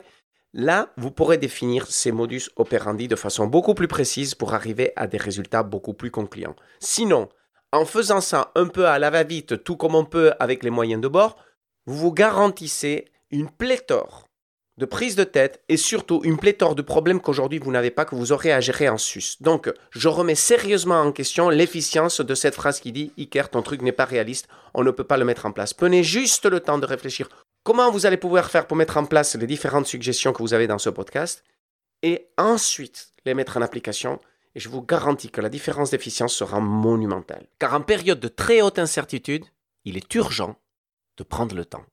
Là, 0.53 0.91
vous 0.97 1.11
pourrez 1.11 1.37
définir 1.37 1.85
ces 1.87 2.11
modus 2.11 2.49
operandi 2.55 3.07
de 3.07 3.15
façon 3.15 3.45
beaucoup 3.45 3.75
plus 3.75 3.87
précise 3.87 4.33
pour 4.33 4.55
arriver 4.55 4.93
à 4.95 5.05
des 5.05 5.17
résultats 5.17 5.61
beaucoup 5.61 5.93
plus 5.93 6.09
concluants. 6.09 6.55
Sinon, 6.79 7.29
en 7.71 7.85
faisant 7.85 8.21
ça 8.21 8.51
un 8.55 8.67
peu 8.67 8.87
à 8.87 8.97
la 8.97 9.11
va-vite, 9.11 9.63
tout 9.63 9.77
comme 9.77 9.93
on 9.93 10.05
peut 10.05 10.33
avec 10.39 10.63
les 10.63 10.71
moyens 10.71 11.01
de 11.01 11.07
bord, 11.07 11.37
vous 11.85 11.95
vous 11.95 12.11
garantissez 12.11 13.05
une 13.29 13.49
pléthore 13.49 14.25
de 14.79 14.85
prises 14.85 15.15
de 15.15 15.25
tête 15.25 15.61
et 15.69 15.77
surtout 15.77 16.21
une 16.23 16.37
pléthore 16.37 16.73
de 16.73 16.81
problèmes 16.81 17.19
qu'aujourd'hui 17.19 17.59
vous 17.59 17.71
n'avez 17.71 17.91
pas, 17.91 18.05
que 18.05 18.15
vous 18.15 18.31
aurez 18.31 18.51
à 18.51 18.61
gérer 18.61 18.89
en 18.89 18.97
sus. 18.97 19.35
Donc, 19.41 19.71
je 19.91 20.07
remets 20.07 20.35
sérieusement 20.35 21.01
en 21.01 21.11
question 21.11 21.49
l'efficience 21.49 22.21
de 22.21 22.33
cette 22.33 22.55
phrase 22.55 22.79
qui 22.79 22.91
dit 22.91 23.11
Iker, 23.19 23.49
ton 23.49 23.61
truc 23.61 23.81
n'est 23.81 23.91
pas 23.91 24.05
réaliste, 24.05 24.47
on 24.73 24.83
ne 24.83 24.91
peut 24.91 25.03
pas 25.03 25.17
le 25.17 25.25
mettre 25.25 25.45
en 25.45 25.51
place. 25.51 25.73
Prenez 25.73 26.01
juste 26.01 26.45
le 26.45 26.61
temps 26.61 26.79
de 26.79 26.85
réfléchir 26.85 27.27
comment 27.63 27.91
vous 27.91 28.05
allez 28.05 28.17
pouvoir 28.17 28.49
faire 28.49 28.67
pour 28.67 28.77
mettre 28.77 28.97
en 28.97 29.05
place 29.05 29.35
les 29.35 29.47
différentes 29.47 29.87
suggestions 29.87 30.33
que 30.33 30.41
vous 30.41 30.53
avez 30.53 30.67
dans 30.67 30.77
ce 30.77 30.89
podcast 30.89 31.43
et 32.01 32.27
ensuite 32.37 33.11
les 33.25 33.33
mettre 33.33 33.57
en 33.57 33.61
application? 33.61 34.19
Et 34.55 34.59
je 34.59 34.69
vous 34.69 34.81
garantis 34.81 35.29
que 35.29 35.41
la 35.41 35.49
différence 35.49 35.91
d'efficience 35.91 36.33
sera 36.33 36.59
monumentale. 36.59 37.45
Car 37.59 37.73
en 37.75 37.81
période 37.81 38.19
de 38.19 38.27
très 38.27 38.61
haute 38.61 38.79
incertitude, 38.79 39.45
il 39.85 39.95
est 39.95 40.15
urgent 40.15 40.55
de 41.17 41.23
prendre 41.23 41.55
le 41.55 41.65
temps. 41.65 41.85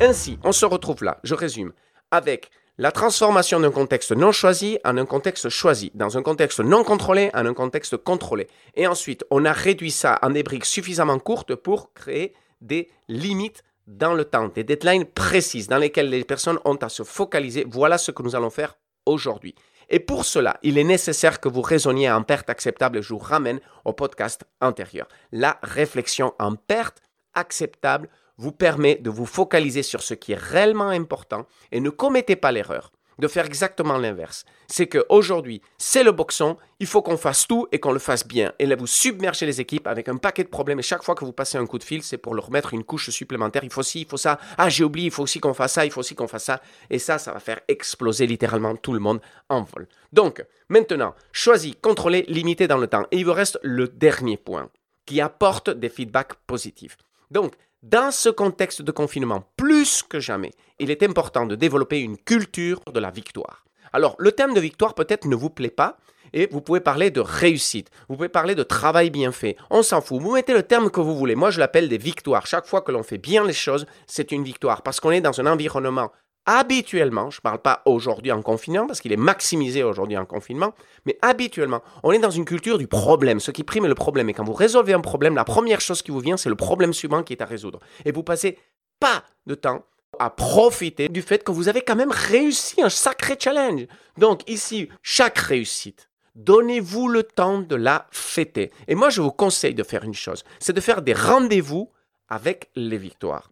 Ainsi, 0.00 0.38
on 0.44 0.52
se 0.52 0.64
retrouve 0.64 1.04
là, 1.04 1.20
je 1.24 1.34
résume, 1.34 1.72
avec 2.10 2.50
la 2.80 2.92
transformation 2.92 3.58
d'un 3.58 3.72
contexte 3.72 4.12
non 4.12 4.30
choisi 4.30 4.78
en 4.84 4.96
un 4.96 5.04
contexte 5.04 5.48
choisi, 5.48 5.90
dans 5.94 6.16
un 6.16 6.22
contexte 6.22 6.60
non 6.60 6.84
contrôlé 6.84 7.28
en 7.34 7.44
un 7.44 7.52
contexte 7.52 7.96
contrôlé. 7.96 8.46
Et 8.76 8.86
ensuite, 8.86 9.24
on 9.30 9.44
a 9.44 9.52
réduit 9.52 9.90
ça 9.90 10.20
en 10.22 10.30
des 10.30 10.44
briques 10.44 10.64
suffisamment 10.64 11.18
courtes 11.18 11.56
pour 11.56 11.92
créer 11.92 12.34
des 12.60 12.88
limites 13.08 13.64
dans 13.88 14.14
le 14.14 14.24
temps, 14.24 14.48
des 14.48 14.62
deadlines 14.62 15.06
précises 15.06 15.66
dans 15.66 15.78
lesquelles 15.78 16.08
les 16.08 16.22
personnes 16.22 16.60
ont 16.64 16.76
à 16.76 16.88
se 16.88 17.02
focaliser. 17.02 17.66
Voilà 17.68 17.98
ce 17.98 18.12
que 18.12 18.22
nous 18.22 18.36
allons 18.36 18.50
faire 18.50 18.78
aujourd'hui. 19.06 19.56
Et 19.88 19.98
pour 19.98 20.24
cela, 20.24 20.58
il 20.62 20.78
est 20.78 20.84
nécessaire 20.84 21.40
que 21.40 21.48
vous 21.48 21.62
raisonniez 21.62 22.08
en 22.08 22.22
perte 22.22 22.48
acceptable. 22.48 23.02
Je 23.02 23.12
vous 23.12 23.18
ramène 23.18 23.58
au 23.84 23.92
podcast 23.92 24.44
antérieur. 24.60 25.08
La 25.32 25.58
réflexion 25.64 26.32
en 26.38 26.54
perte 26.54 27.02
acceptable 27.34 28.08
vous 28.38 28.52
permet 28.52 28.96
de 28.96 29.10
vous 29.10 29.26
focaliser 29.26 29.82
sur 29.82 30.02
ce 30.02 30.14
qui 30.14 30.32
est 30.32 30.40
réellement 30.40 30.88
important 30.88 31.46
et 31.72 31.80
ne 31.80 31.90
commettez 31.90 32.36
pas 32.36 32.52
l'erreur 32.52 32.92
de 33.18 33.28
faire 33.28 33.46
exactement 33.46 33.98
l'inverse. 33.98 34.44
C'est 34.68 34.86
qu'aujourd'hui, 34.86 35.60
c'est 35.76 36.04
le 36.04 36.12
boxon, 36.12 36.56
il 36.78 36.86
faut 36.86 37.02
qu'on 37.02 37.16
fasse 37.16 37.46
tout 37.46 37.66
et 37.72 37.80
qu'on 37.80 37.92
le 37.92 37.98
fasse 37.98 38.26
bien. 38.26 38.52
Et 38.58 38.66
là, 38.66 38.76
vous 38.76 38.86
submergez 38.86 39.44
les 39.44 39.60
équipes 39.60 39.86
avec 39.86 40.08
un 40.08 40.16
paquet 40.16 40.44
de 40.44 40.48
problèmes 40.48 40.78
et 40.78 40.82
chaque 40.82 41.02
fois 41.02 41.14
que 41.14 41.24
vous 41.24 41.32
passez 41.32 41.58
un 41.58 41.66
coup 41.66 41.78
de 41.78 41.84
fil, 41.84 42.02
c'est 42.02 42.18
pour 42.18 42.34
leur 42.34 42.50
mettre 42.50 42.74
une 42.74 42.84
couche 42.84 43.10
supplémentaire. 43.10 43.64
Il 43.64 43.72
faut 43.72 43.82
ci, 43.82 44.02
il 44.02 44.06
faut 44.06 44.16
ça. 44.16 44.38
Ah, 44.56 44.68
j'ai 44.68 44.84
oublié, 44.84 45.06
il 45.06 45.10
faut 45.10 45.24
aussi 45.24 45.40
qu'on 45.40 45.54
fasse 45.54 45.72
ça, 45.72 45.84
il 45.84 45.90
faut 45.90 46.00
aussi 46.00 46.14
qu'on 46.14 46.28
fasse 46.28 46.44
ça. 46.44 46.60
Et 46.90 46.98
ça, 46.98 47.18
ça 47.18 47.32
va 47.32 47.40
faire 47.40 47.60
exploser 47.66 48.26
littéralement 48.26 48.76
tout 48.76 48.92
le 48.92 49.00
monde 49.00 49.20
en 49.48 49.62
vol. 49.62 49.88
Donc, 50.12 50.44
maintenant, 50.68 51.14
choisis, 51.32 51.74
contrôlez, 51.82 52.24
limitez 52.28 52.68
dans 52.68 52.78
le 52.78 52.86
temps. 52.86 53.06
Et 53.10 53.18
il 53.18 53.24
vous 53.24 53.32
reste 53.32 53.58
le 53.62 53.88
dernier 53.88 54.36
point 54.36 54.70
qui 55.06 55.20
apporte 55.20 55.70
des 55.70 55.88
feedbacks 55.88 56.34
positifs. 56.46 56.96
Donc, 57.30 57.54
dans 57.82 58.10
ce 58.10 58.28
contexte 58.28 58.82
de 58.82 58.90
confinement, 58.90 59.44
plus 59.56 60.02
que 60.02 60.20
jamais, 60.20 60.50
il 60.78 60.90
est 60.90 61.02
important 61.02 61.46
de 61.46 61.54
développer 61.54 62.00
une 62.00 62.18
culture 62.18 62.80
de 62.92 63.00
la 63.00 63.10
victoire. 63.10 63.64
Alors, 63.92 64.16
le 64.18 64.32
thème 64.32 64.54
de 64.54 64.60
victoire 64.60 64.94
peut-être 64.94 65.26
ne 65.26 65.36
vous 65.36 65.50
plaît 65.50 65.70
pas, 65.70 65.96
et 66.32 66.46
vous 66.50 66.60
pouvez 66.60 66.80
parler 66.80 67.10
de 67.10 67.20
réussite, 67.20 67.90
vous 68.08 68.16
pouvez 68.16 68.28
parler 68.28 68.54
de 68.54 68.62
travail 68.62 69.10
bien 69.10 69.32
fait, 69.32 69.56
on 69.70 69.82
s'en 69.82 70.00
fout, 70.00 70.20
vous 70.20 70.34
mettez 70.34 70.52
le 70.52 70.62
terme 70.62 70.90
que 70.90 71.00
vous 71.00 71.16
voulez, 71.16 71.34
moi 71.34 71.50
je 71.50 71.58
l'appelle 71.58 71.88
des 71.88 71.98
victoires. 71.98 72.46
Chaque 72.46 72.66
fois 72.66 72.82
que 72.82 72.92
l'on 72.92 73.02
fait 73.02 73.18
bien 73.18 73.44
les 73.44 73.52
choses, 73.54 73.86
c'est 74.06 74.32
une 74.32 74.44
victoire, 74.44 74.82
parce 74.82 75.00
qu'on 75.00 75.10
est 75.10 75.20
dans 75.20 75.40
un 75.40 75.46
environnement 75.46 76.10
habituellement, 76.48 77.28
je 77.28 77.38
ne 77.38 77.42
parle 77.42 77.60
pas 77.60 77.82
aujourd'hui 77.84 78.32
en 78.32 78.40
confinement, 78.40 78.86
parce 78.86 79.02
qu'il 79.02 79.12
est 79.12 79.18
maximisé 79.18 79.82
aujourd'hui 79.82 80.16
en 80.16 80.24
confinement, 80.24 80.72
mais 81.04 81.18
habituellement, 81.20 81.82
on 82.02 82.10
est 82.10 82.18
dans 82.18 82.30
une 82.30 82.46
culture 82.46 82.78
du 82.78 82.86
problème. 82.86 83.38
Ce 83.38 83.50
qui 83.50 83.64
prime 83.64 83.84
est 83.84 83.88
le 83.88 83.94
problème. 83.94 84.30
Et 84.30 84.32
quand 84.32 84.44
vous 84.44 84.54
résolvez 84.54 84.94
un 84.94 85.00
problème, 85.00 85.34
la 85.34 85.44
première 85.44 85.82
chose 85.82 86.00
qui 86.00 86.10
vous 86.10 86.20
vient, 86.20 86.38
c'est 86.38 86.48
le 86.48 86.56
problème 86.56 86.94
suivant 86.94 87.22
qui 87.22 87.34
est 87.34 87.42
à 87.42 87.44
résoudre. 87.44 87.80
Et 88.06 88.12
vous 88.12 88.22
passez 88.22 88.58
pas 88.98 89.24
de 89.46 89.54
temps 89.54 89.84
à 90.18 90.30
profiter 90.30 91.10
du 91.10 91.20
fait 91.20 91.44
que 91.44 91.52
vous 91.52 91.68
avez 91.68 91.82
quand 91.82 91.96
même 91.96 92.12
réussi 92.12 92.80
un 92.80 92.88
sacré 92.88 93.36
challenge. 93.38 93.86
Donc 94.16 94.48
ici, 94.48 94.88
chaque 95.02 95.38
réussite, 95.38 96.08
donnez-vous 96.34 97.08
le 97.08 97.24
temps 97.24 97.58
de 97.58 97.76
la 97.76 98.06
fêter. 98.10 98.72
Et 98.88 98.94
moi, 98.94 99.10
je 99.10 99.20
vous 99.20 99.32
conseille 99.32 99.74
de 99.74 99.82
faire 99.82 100.02
une 100.02 100.14
chose, 100.14 100.44
c'est 100.60 100.72
de 100.72 100.80
faire 100.80 101.02
des 101.02 101.12
rendez-vous 101.12 101.90
avec 102.30 102.70
les 102.74 102.96
victoires. 102.96 103.50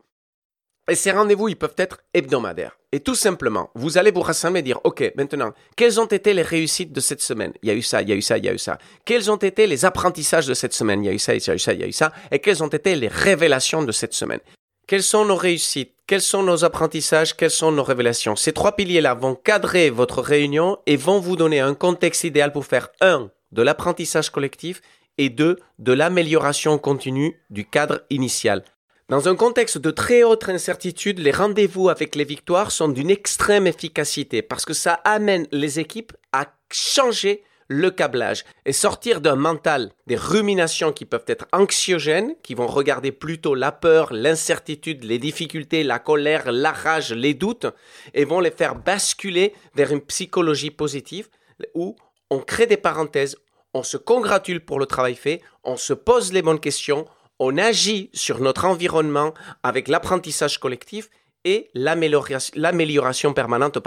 Et 0.89 0.95
ces 0.95 1.11
rendez-vous, 1.11 1.49
ils 1.49 1.57
peuvent 1.57 1.75
être 1.79 1.99
hebdomadaires. 2.15 2.79
Et 2.93 3.01
tout 3.01 3.17
simplement, 3.17 3.71
vous 3.75 3.99
allez 3.99 4.13
vous 4.13 4.21
rassembler 4.21 4.61
et 4.61 4.63
dire, 4.63 4.81
OK, 4.85 5.13
maintenant, 5.17 5.53
quelles 5.77 6.01
ont 6.01 6.07
été 6.07 6.33
les 6.33 6.43
réussites 6.43 6.93
de 6.93 7.01
cette 7.01 7.21
semaine? 7.21 7.53
Il 7.63 7.69
y 7.69 7.73
a 7.73 7.75
eu 7.75 7.83
ça, 7.83 8.03
il 8.03 8.09
y 8.09 8.13
a 8.13 8.15
eu 8.15 8.23
ça, 8.23 8.39
il 8.39 8.45
y 8.45 8.49
a 8.49 8.53
eu 8.53 8.59
ça. 8.59 8.79
Quels 9.05 9.31
ont 9.31 9.37
été 9.37 9.67
les 9.67 9.85
apprentissages 9.85 10.47
de 10.47 10.55
cette 10.55 10.73
semaine? 10.73 11.03
Il 11.03 11.09
y 11.09 11.11
a 11.11 11.13
eu 11.13 11.19
ça, 11.19 11.35
il 11.35 11.45
y 11.45 11.51
a 11.51 11.55
eu 11.55 11.59
ça, 11.59 11.73
il 11.73 11.81
y 11.81 11.83
a 11.83 11.89
eu 11.89 11.93
ça. 11.93 12.13
Et 12.31 12.39
quelles 12.39 12.63
ont 12.63 12.69
été 12.69 12.95
les 12.95 13.09
révélations 13.09 13.83
de 13.83 13.91
cette 13.91 14.15
semaine? 14.15 14.41
Quelles 14.87 15.03
sont 15.03 15.25
nos 15.25 15.35
réussites? 15.35 15.93
Quels 16.07 16.23
sont 16.23 16.45
nos 16.45 16.65
apprentissages? 16.65 17.37
Quelles 17.37 17.51
sont 17.51 17.73
nos 17.73 17.83
révélations? 17.83 18.37
Ces 18.37 18.53
trois 18.53 18.77
piliers-là 18.77 19.15
vont 19.15 19.35
cadrer 19.35 19.91
votre 19.91 20.23
réunion 20.23 20.79
et 20.87 20.97
vont 20.97 21.19
vous 21.19 21.35
donner 21.35 21.59
un 21.59 21.75
contexte 21.75 22.23
idéal 22.23 22.53
pour 22.53 22.65
faire, 22.65 22.91
un, 23.01 23.33
de 23.51 23.63
l'apprentissage 23.63 24.31
collectif 24.31 24.81
et 25.19 25.31
deux, 25.31 25.59
de 25.81 25.93
l'amélioration 25.93 26.79
continue 26.79 27.41
du 27.51 27.69
cadre 27.69 28.03
initial. 28.11 28.63
Dans 29.09 29.29
un 29.29 29.37
contexte 29.37 29.79
de 29.79 29.93
très 29.93 30.25
haute 30.25 30.49
incertitude, 30.49 31.21
les 31.21 31.31
rendez-vous 31.31 31.91
avec 31.91 32.17
les 32.17 32.25
victoires 32.25 32.73
sont 32.73 32.89
d'une 32.89 33.09
extrême 33.09 33.69
efficacité 33.69 34.43
parce 34.43 34.65
que 34.65 34.75
ça 34.75 34.95
amène 35.05 35.47
les 35.53 35.79
équipes 35.79 36.13
à 36.33 36.47
changer 36.73 37.45
le 37.69 37.93
câblage 37.93 38.45
et 38.65 38.73
sortir 38.73 39.21
d'un 39.21 39.37
mental 39.37 39.93
des 40.09 40.17
ruminations 40.17 40.93
qui 40.93 41.05
peuvent 41.05 41.25
être 41.29 41.47
anxiogènes, 41.53 42.35
qui 42.43 42.55
vont 42.55 42.67
regarder 42.67 43.13
plutôt 43.13 43.55
la 43.55 43.71
peur, 43.71 44.13
l'incertitude, 44.13 45.05
les 45.05 45.19
difficultés, 45.21 45.85
la 45.85 46.01
colère, 46.01 46.51
la 46.51 46.73
rage, 46.73 47.13
les 47.13 47.35
doutes, 47.35 47.67
et 48.13 48.25
vont 48.25 48.41
les 48.41 48.51
faire 48.51 48.75
basculer 48.75 49.55
vers 49.77 49.93
une 49.93 50.01
psychologie 50.01 50.73
positive 50.73 51.29
où 51.75 51.95
on 52.29 52.41
crée 52.41 52.67
des 52.67 52.77
parenthèses, 52.77 53.37
on 53.73 53.85
se 53.85 53.99
congratule 53.99 54.65
pour 54.65 54.81
le 54.81 54.87
travail 54.87 55.15
fait, 55.15 55.43
on 55.63 55.77
se 55.77 55.93
pose 55.93 56.33
les 56.33 56.43
bonnes 56.43 56.59
questions, 56.59 57.07
on 57.39 57.59
agit 57.59 58.11
sur 58.13 58.41
notre 58.41 58.65
environnement 58.65 59.35
avec 59.63 59.89
l'apprentissage 59.89 60.59
collectif 60.59 61.11
et 61.45 61.71
l'amélioration 61.75 63.33
permanente 63.33 63.79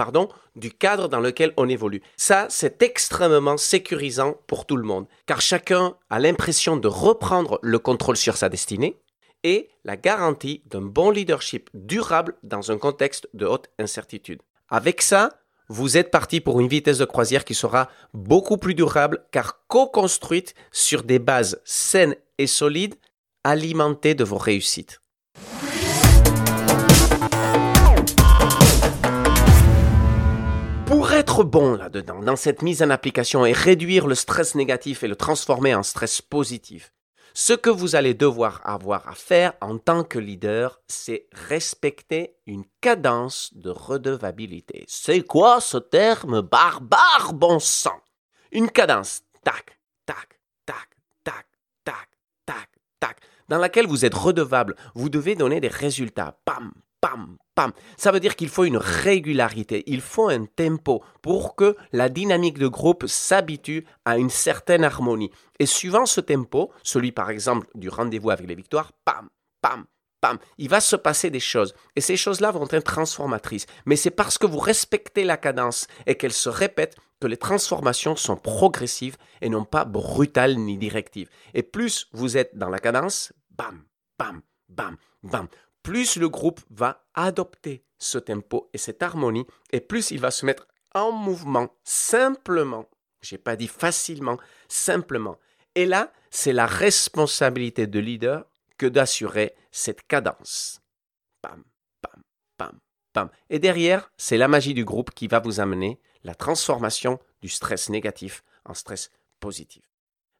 du 0.56 0.72
cadre 0.72 1.10
dans 1.10 1.20
lequel 1.20 1.54
on 1.58 1.68
évolue. 1.68 2.02
Ça, 2.16 2.48
c'est 2.50 2.82
extrêmement 2.82 3.58
sécurisant 3.58 4.38
pour 4.48 4.66
tout 4.66 4.78
le 4.78 4.84
monde, 4.84 5.08
car 5.26 5.42
chacun 5.42 5.96
a 6.10 6.20
l'impression 6.20 6.78
de 6.78 6.88
reprendre 6.88 7.60
le 7.62 7.78
contrôle 7.78 8.16
sur 8.16 8.38
sa 8.38 8.48
destinée 8.48 9.02
et 9.44 9.70
la 9.84 9.98
garantie 9.98 10.64
d'un 10.68 10.82
bon 10.82 11.10
leadership 11.10 11.70
durable 11.74 12.36
dans 12.44 12.72
un 12.72 12.78
contexte 12.78 13.28
de 13.34 13.46
haute 13.46 13.70
incertitude. 13.78 14.42
Avec 14.70 15.02
ça, 15.02 15.32
vous 15.68 15.98
êtes 15.98 16.12
parti 16.12 16.40
pour 16.40 16.62
une 16.62 16.68
vitesse 16.68 16.98
de 16.98 17.06
croisière 17.06 17.44
qui 17.44 17.56
sera 17.56 17.90
beaucoup 18.14 18.58
plus 18.58 18.74
durable 18.74 19.26
car 19.32 19.66
co-construite 19.68 20.56
sur 20.72 21.04
des 21.04 21.20
bases 21.20 21.62
saines 21.66 22.16
et 22.38 22.48
solides 22.48 22.96
alimentées 23.44 24.16
de 24.16 24.24
vos 24.24 24.38
réussites. 24.38 25.02
Pour 30.86 31.14
être 31.14 31.44
bon 31.44 31.76
là-dedans, 31.76 32.20
dans 32.22 32.36
cette 32.36 32.64
mise 32.64 32.82
en 32.82 32.90
application 32.90 33.46
et 33.46 33.52
réduire 33.52 34.08
le 34.08 34.16
stress 34.16 34.56
négatif 34.56 35.04
et 35.04 35.08
le 35.08 35.16
transformer 35.16 35.76
en 35.76 35.84
stress 35.84 36.22
positif, 36.22 36.94
ce 37.34 37.54
que 37.54 37.70
vous 37.70 37.96
allez 37.96 38.16
devoir 38.16 38.60
avoir 38.64 39.08
à 39.08 39.14
faire 39.14 39.54
en 39.62 39.78
tant 39.78 40.04
que 40.04 40.18
leader, 40.18 40.82
c'est 40.88 41.28
respecter 41.32 42.36
une 42.48 42.66
cadence 42.82 43.52
de 43.54 43.70
redevabilité. 43.70 44.84
C'est 44.88 45.22
quoi 45.22 45.62
ce 45.62 45.78
terme 45.78 46.42
barbare, 46.42 47.34
bon 47.34 47.60
sang? 47.60 48.02
Une 48.52 48.72
cadence, 48.72 49.22
tac, 49.44 49.80
tac, 50.08 50.39
dans 53.50 53.58
laquelle 53.58 53.88
vous 53.88 54.06
êtes 54.06 54.14
redevable. 54.14 54.76
Vous 54.96 55.10
devez 55.10 55.36
donner 55.36 55.60
des 55.60 55.68
résultats. 55.68 56.38
Pam, 56.46 56.72
pam, 57.02 57.38
pam. 57.56 57.72
Ça 57.98 58.12
veut 58.12 58.20
dire 58.20 58.36
qu'il 58.36 58.50
faut 58.50 58.64
une 58.64 58.78
régularité, 58.78 59.84
il 59.88 60.02
faut 60.02 60.30
un 60.30 60.46
tempo 60.46 61.04
pour 61.22 61.56
que 61.56 61.76
la 61.92 62.10
dynamique 62.10 62.60
de 62.60 62.68
groupe 62.68 63.08
s'habitue 63.08 63.86
à 64.06 64.18
une 64.18 64.30
certaine 64.30 64.84
harmonie. 64.84 65.32
Et 65.60 65.66
suivant 65.66 66.06
ce 66.06 66.22
tempo, 66.22 66.72
celui 66.84 67.12
par 67.12 67.30
exemple 67.30 67.68
du 67.76 67.90
rendez-vous 67.90 68.30
avec 68.30 68.48
les 68.48 68.56
victoires, 68.56 68.92
pam, 69.04 69.28
pam, 69.62 69.86
pam, 70.22 70.38
il 70.58 70.70
va 70.70 70.80
se 70.80 70.96
passer 70.96 71.30
des 71.30 71.40
choses. 71.40 71.74
Et 71.96 72.02
ces 72.02 72.18
choses-là 72.18 72.52
vont 72.52 72.68
être 72.70 72.84
transformatrices. 72.84 73.66
Mais 73.86 73.96
c'est 73.96 74.12
parce 74.12 74.38
que 74.38 74.48
vous 74.48 74.60
respectez 74.60 75.24
la 75.24 75.38
cadence 75.38 75.88
et 76.06 76.16
qu'elle 76.16 76.34
se 76.34 76.50
répète 76.50 76.96
que 77.20 77.28
les 77.28 77.38
transformations 77.38 78.16
sont 78.16 78.38
progressives 78.38 79.18
et 79.42 79.50
non 79.50 79.66
pas 79.66 79.86
brutales 79.86 80.58
ni 80.58 80.78
directives. 80.78 81.30
Et 81.54 81.64
plus 81.64 82.08
vous 82.14 82.38
êtes 82.38 82.58
dans 82.58 82.70
la 82.70 82.80
cadence, 82.80 83.34
bam, 83.52 83.84
bam, 84.18 84.42
bam, 84.70 84.98
bam, 85.24 85.48
plus 85.84 86.18
le 86.18 86.30
groupe 86.30 86.62
va 86.70 87.06
adopter 87.14 87.84
ce 87.98 88.18
tempo 88.18 88.70
et 88.74 88.78
cette 88.78 89.04
harmonie, 89.04 89.46
et 89.72 89.82
plus 89.82 90.12
il 90.12 90.20
va 90.20 90.32
se 90.32 90.46
mettre 90.46 90.68
en 90.96 91.12
mouvement 91.12 91.70
simplement. 91.84 92.90
J'ai 93.22 93.38
pas 93.38 93.56
dit 93.56 93.68
facilement, 93.68 94.38
simplement. 94.70 95.38
Et 95.76 95.86
là, 95.86 96.12
c'est 96.30 96.54
la 96.54 96.66
responsabilité 96.66 97.88
de 97.88 98.00
leader 98.00 98.46
que 98.78 98.86
d'assurer 98.86 99.56
cette 99.72 100.08
cadence. 100.08 100.82
Pam, 101.42 101.64
pam, 102.02 102.24
pam, 102.58 102.80
pam. 103.14 103.30
Et 103.50 103.60
derrière, 103.60 104.12
c'est 104.18 104.38
la 104.38 104.48
magie 104.48 104.74
du 104.74 104.86
groupe 104.86 105.12
qui 105.12 105.28
va 105.28 105.40
vous 105.40 105.60
amener 105.60 106.00
la 106.24 106.36
transformation 106.36 107.20
du 107.42 107.50
stress 107.50 107.90
négatif 107.90 108.44
en 108.66 108.74
stress 108.74 109.10
positif. 109.40 109.84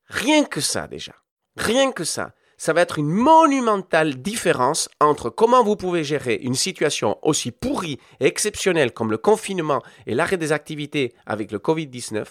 Rien 0.06 0.44
que 0.44 0.62
ça 0.62 0.88
déjà. 0.88 1.14
Rien 1.56 1.92
que 1.92 2.04
ça 2.04 2.34
ça 2.60 2.74
va 2.74 2.82
être 2.82 3.00
une 3.00 3.10
monumentale 3.10 4.22
différence 4.22 4.90
entre 5.00 5.30
comment 5.30 5.64
vous 5.64 5.78
pouvez 5.78 6.04
gérer 6.04 6.36
une 6.36 6.56
situation 6.56 7.18
aussi 7.22 7.52
pourrie 7.52 8.00
et 8.20 8.26
exceptionnelle 8.26 8.92
comme 8.92 9.12
le 9.12 9.18
confinement 9.18 9.82
et 10.06 10.14
l'arrêt 10.14 10.36
des 10.36 10.52
activités 10.52 11.16
avec 11.26 11.54
le 11.54 11.58
Covid-19, 11.58 12.26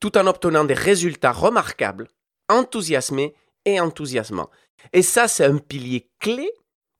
tout 0.00 0.18
en 0.18 0.26
obtenant 0.26 0.64
des 0.64 0.74
résultats 0.74 1.30
remarquables, 1.30 2.08
enthousiasmés 2.48 3.32
et 3.64 3.78
enthousiasmants. 3.78 4.50
Et 4.92 5.02
ça, 5.02 5.28
c'est 5.28 5.44
un 5.44 5.58
pilier 5.58 6.10
clé 6.18 6.50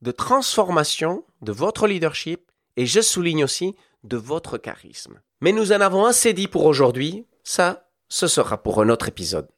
de 0.01 0.13
transformation 0.13 1.25
de 1.43 1.51
votre 1.51 1.89
leadership 1.89 2.53
et 2.77 2.87
je 2.87 3.01
souligne 3.01 3.43
aussi 3.43 3.75
de 4.05 4.17
votre 4.17 4.59
charisme. 4.59 5.21
Mais 5.41 5.53
nous 5.53 5.73
en 5.73 5.81
avons 5.81 6.05
assez 6.05 6.33
dit 6.33 6.49
pour 6.49 6.67
aujourd'hui, 6.67 7.27
ça, 7.45 7.89
ce 8.09 8.27
sera 8.27 8.63
pour 8.63 8.81
un 8.83 8.89
autre 8.89 9.09
épisode. 9.09 9.49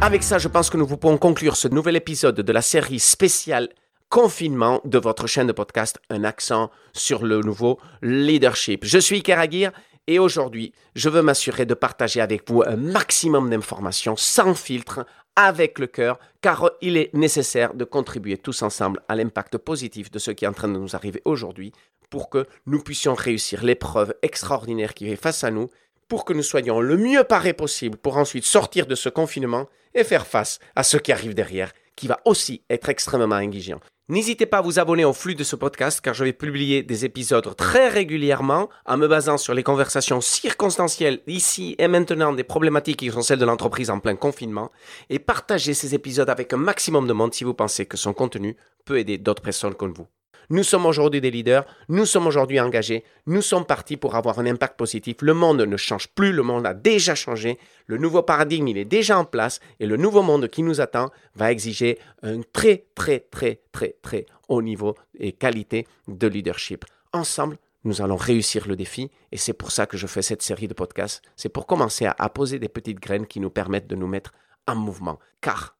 Avec 0.00 0.22
ça, 0.22 0.38
je 0.38 0.48
pense 0.48 0.70
que 0.70 0.76
nous 0.76 0.86
pouvons 0.86 1.18
conclure 1.18 1.56
ce 1.56 1.68
nouvel 1.68 1.96
épisode 1.96 2.40
de 2.40 2.52
la 2.52 2.62
série 2.62 3.00
spéciale 3.00 3.68
confinement 4.08 4.80
de 4.84 4.98
votre 4.98 5.26
chaîne 5.26 5.48
de 5.48 5.52
podcast, 5.52 5.98
un 6.08 6.24
accent 6.24 6.70
sur 6.94 7.24
le 7.24 7.40
nouveau 7.40 7.78
leadership. 8.00 8.84
Je 8.84 8.98
suis 8.98 9.22
Keragir 9.22 9.72
et 10.06 10.18
aujourd'hui, 10.18 10.72
je 10.94 11.10
veux 11.10 11.20
m'assurer 11.20 11.66
de 11.66 11.74
partager 11.74 12.20
avec 12.20 12.48
vous 12.48 12.62
un 12.62 12.76
maximum 12.76 13.50
d'informations 13.50 14.16
sans 14.16 14.54
filtre, 14.54 15.04
avec 15.38 15.78
le 15.78 15.86
cœur, 15.86 16.18
car 16.40 16.68
il 16.80 16.96
est 16.96 17.14
nécessaire 17.14 17.72
de 17.72 17.84
contribuer 17.84 18.36
tous 18.36 18.62
ensemble 18.62 19.00
à 19.06 19.14
l'impact 19.14 19.56
positif 19.56 20.10
de 20.10 20.18
ce 20.18 20.32
qui 20.32 20.44
est 20.44 20.48
en 20.48 20.52
train 20.52 20.66
de 20.66 20.76
nous 20.76 20.96
arriver 20.96 21.22
aujourd'hui 21.24 21.70
pour 22.10 22.28
que 22.28 22.44
nous 22.66 22.82
puissions 22.82 23.14
réussir 23.14 23.62
l'épreuve 23.62 24.14
extraordinaire 24.22 24.94
qui 24.94 25.08
est 25.08 25.14
face 25.14 25.44
à 25.44 25.52
nous 25.52 25.70
pour 26.08 26.24
que 26.24 26.32
nous 26.32 26.42
soyons 26.42 26.80
le 26.80 26.96
mieux 26.96 27.22
parés 27.22 27.52
possible 27.52 27.96
pour 27.96 28.16
ensuite 28.16 28.46
sortir 28.46 28.86
de 28.86 28.96
ce 28.96 29.08
confinement 29.08 29.68
et 29.94 30.02
faire 30.02 30.26
face 30.26 30.58
à 30.74 30.82
ce 30.82 30.96
qui 30.96 31.12
arrive 31.12 31.34
derrière, 31.34 31.72
qui 31.94 32.08
va 32.08 32.18
aussi 32.24 32.62
être 32.68 32.88
extrêmement 32.88 33.36
engageant. 33.36 33.78
N'hésitez 34.10 34.46
pas 34.46 34.58
à 34.58 34.62
vous 34.62 34.78
abonner 34.78 35.04
au 35.04 35.12
flux 35.12 35.34
de 35.34 35.44
ce 35.44 35.54
podcast 35.54 36.00
car 36.00 36.14
je 36.14 36.24
vais 36.24 36.32
publier 36.32 36.82
des 36.82 37.04
épisodes 37.04 37.54
très 37.56 37.88
régulièrement 37.88 38.70
en 38.86 38.96
me 38.96 39.06
basant 39.06 39.36
sur 39.36 39.52
les 39.52 39.62
conversations 39.62 40.22
circonstancielles 40.22 41.20
ici 41.26 41.76
et 41.78 41.88
maintenant 41.88 42.32
des 42.32 42.42
problématiques 42.42 43.00
qui 43.00 43.10
sont 43.10 43.20
celles 43.20 43.38
de 43.38 43.44
l'entreprise 43.44 43.90
en 43.90 44.00
plein 44.00 44.16
confinement 44.16 44.70
et 45.10 45.18
partager 45.18 45.74
ces 45.74 45.94
épisodes 45.94 46.30
avec 46.30 46.54
un 46.54 46.56
maximum 46.56 47.06
de 47.06 47.12
monde 47.12 47.34
si 47.34 47.44
vous 47.44 47.52
pensez 47.52 47.84
que 47.84 47.98
son 47.98 48.14
contenu 48.14 48.56
peut 48.86 48.98
aider 48.98 49.18
d'autres 49.18 49.42
personnes 49.42 49.74
comme 49.74 49.92
vous. 49.92 50.06
Nous 50.50 50.62
sommes 50.62 50.86
aujourd'hui 50.86 51.20
des 51.20 51.30
leaders, 51.30 51.66
nous 51.88 52.06
sommes 52.06 52.26
aujourd'hui 52.26 52.58
engagés, 52.58 53.04
nous 53.26 53.42
sommes 53.42 53.66
partis 53.66 53.98
pour 53.98 54.14
avoir 54.14 54.38
un 54.38 54.46
impact 54.46 54.78
positif. 54.78 55.16
Le 55.20 55.34
monde 55.34 55.60
ne 55.60 55.76
change 55.76 56.08
plus, 56.08 56.32
le 56.32 56.42
monde 56.42 56.66
a 56.66 56.72
déjà 56.72 57.14
changé, 57.14 57.58
le 57.86 57.98
nouveau 57.98 58.22
paradigme, 58.22 58.68
il 58.68 58.78
est 58.78 58.84
déjà 58.84 59.18
en 59.18 59.24
place 59.24 59.60
et 59.78 59.86
le 59.86 59.96
nouveau 59.96 60.22
monde 60.22 60.48
qui 60.48 60.62
nous 60.62 60.80
attend 60.80 61.10
va 61.34 61.52
exiger 61.52 61.98
un 62.22 62.40
très, 62.52 62.86
très, 62.94 63.20
très, 63.20 63.60
très, 63.72 63.96
très 64.02 64.26
haut 64.48 64.62
niveau 64.62 64.94
et 65.18 65.32
qualité 65.32 65.86
de 66.08 66.26
leadership. 66.26 66.84
Ensemble, 67.12 67.58
nous 67.84 68.02
allons 68.02 68.16
réussir 68.16 68.66
le 68.68 68.76
défi 68.76 69.10
et 69.32 69.36
c'est 69.36 69.52
pour 69.52 69.70
ça 69.70 69.86
que 69.86 69.96
je 69.96 70.06
fais 70.06 70.22
cette 70.22 70.42
série 70.42 70.68
de 70.68 70.74
podcasts. 70.74 71.22
C'est 71.36 71.48
pour 71.48 71.66
commencer 71.66 72.06
à, 72.06 72.28
poser 72.28 72.58
des 72.58 72.68
petites 72.68 73.00
graines 73.00 73.26
qui 73.26 73.40
nous 73.40 73.50
permettent 73.50 73.86
de 73.86 73.96
nous 73.96 74.08
mettre 74.08 74.32
en 74.66 74.76
mouvement. 74.76 75.18
Car 75.40 75.77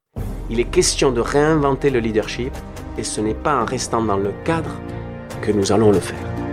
il 0.49 0.59
est 0.59 0.65
question 0.65 1.11
de 1.11 1.21
réinventer 1.21 1.89
le 1.89 1.99
leadership 1.99 2.53
et 2.97 3.03
ce 3.03 3.21
n'est 3.21 3.33
pas 3.33 3.61
en 3.61 3.65
restant 3.65 4.01
dans 4.01 4.17
le 4.17 4.31
cadre 4.43 4.71
que 5.41 5.51
nous 5.51 5.71
allons 5.71 5.91
le 5.91 5.99
faire. 5.99 6.48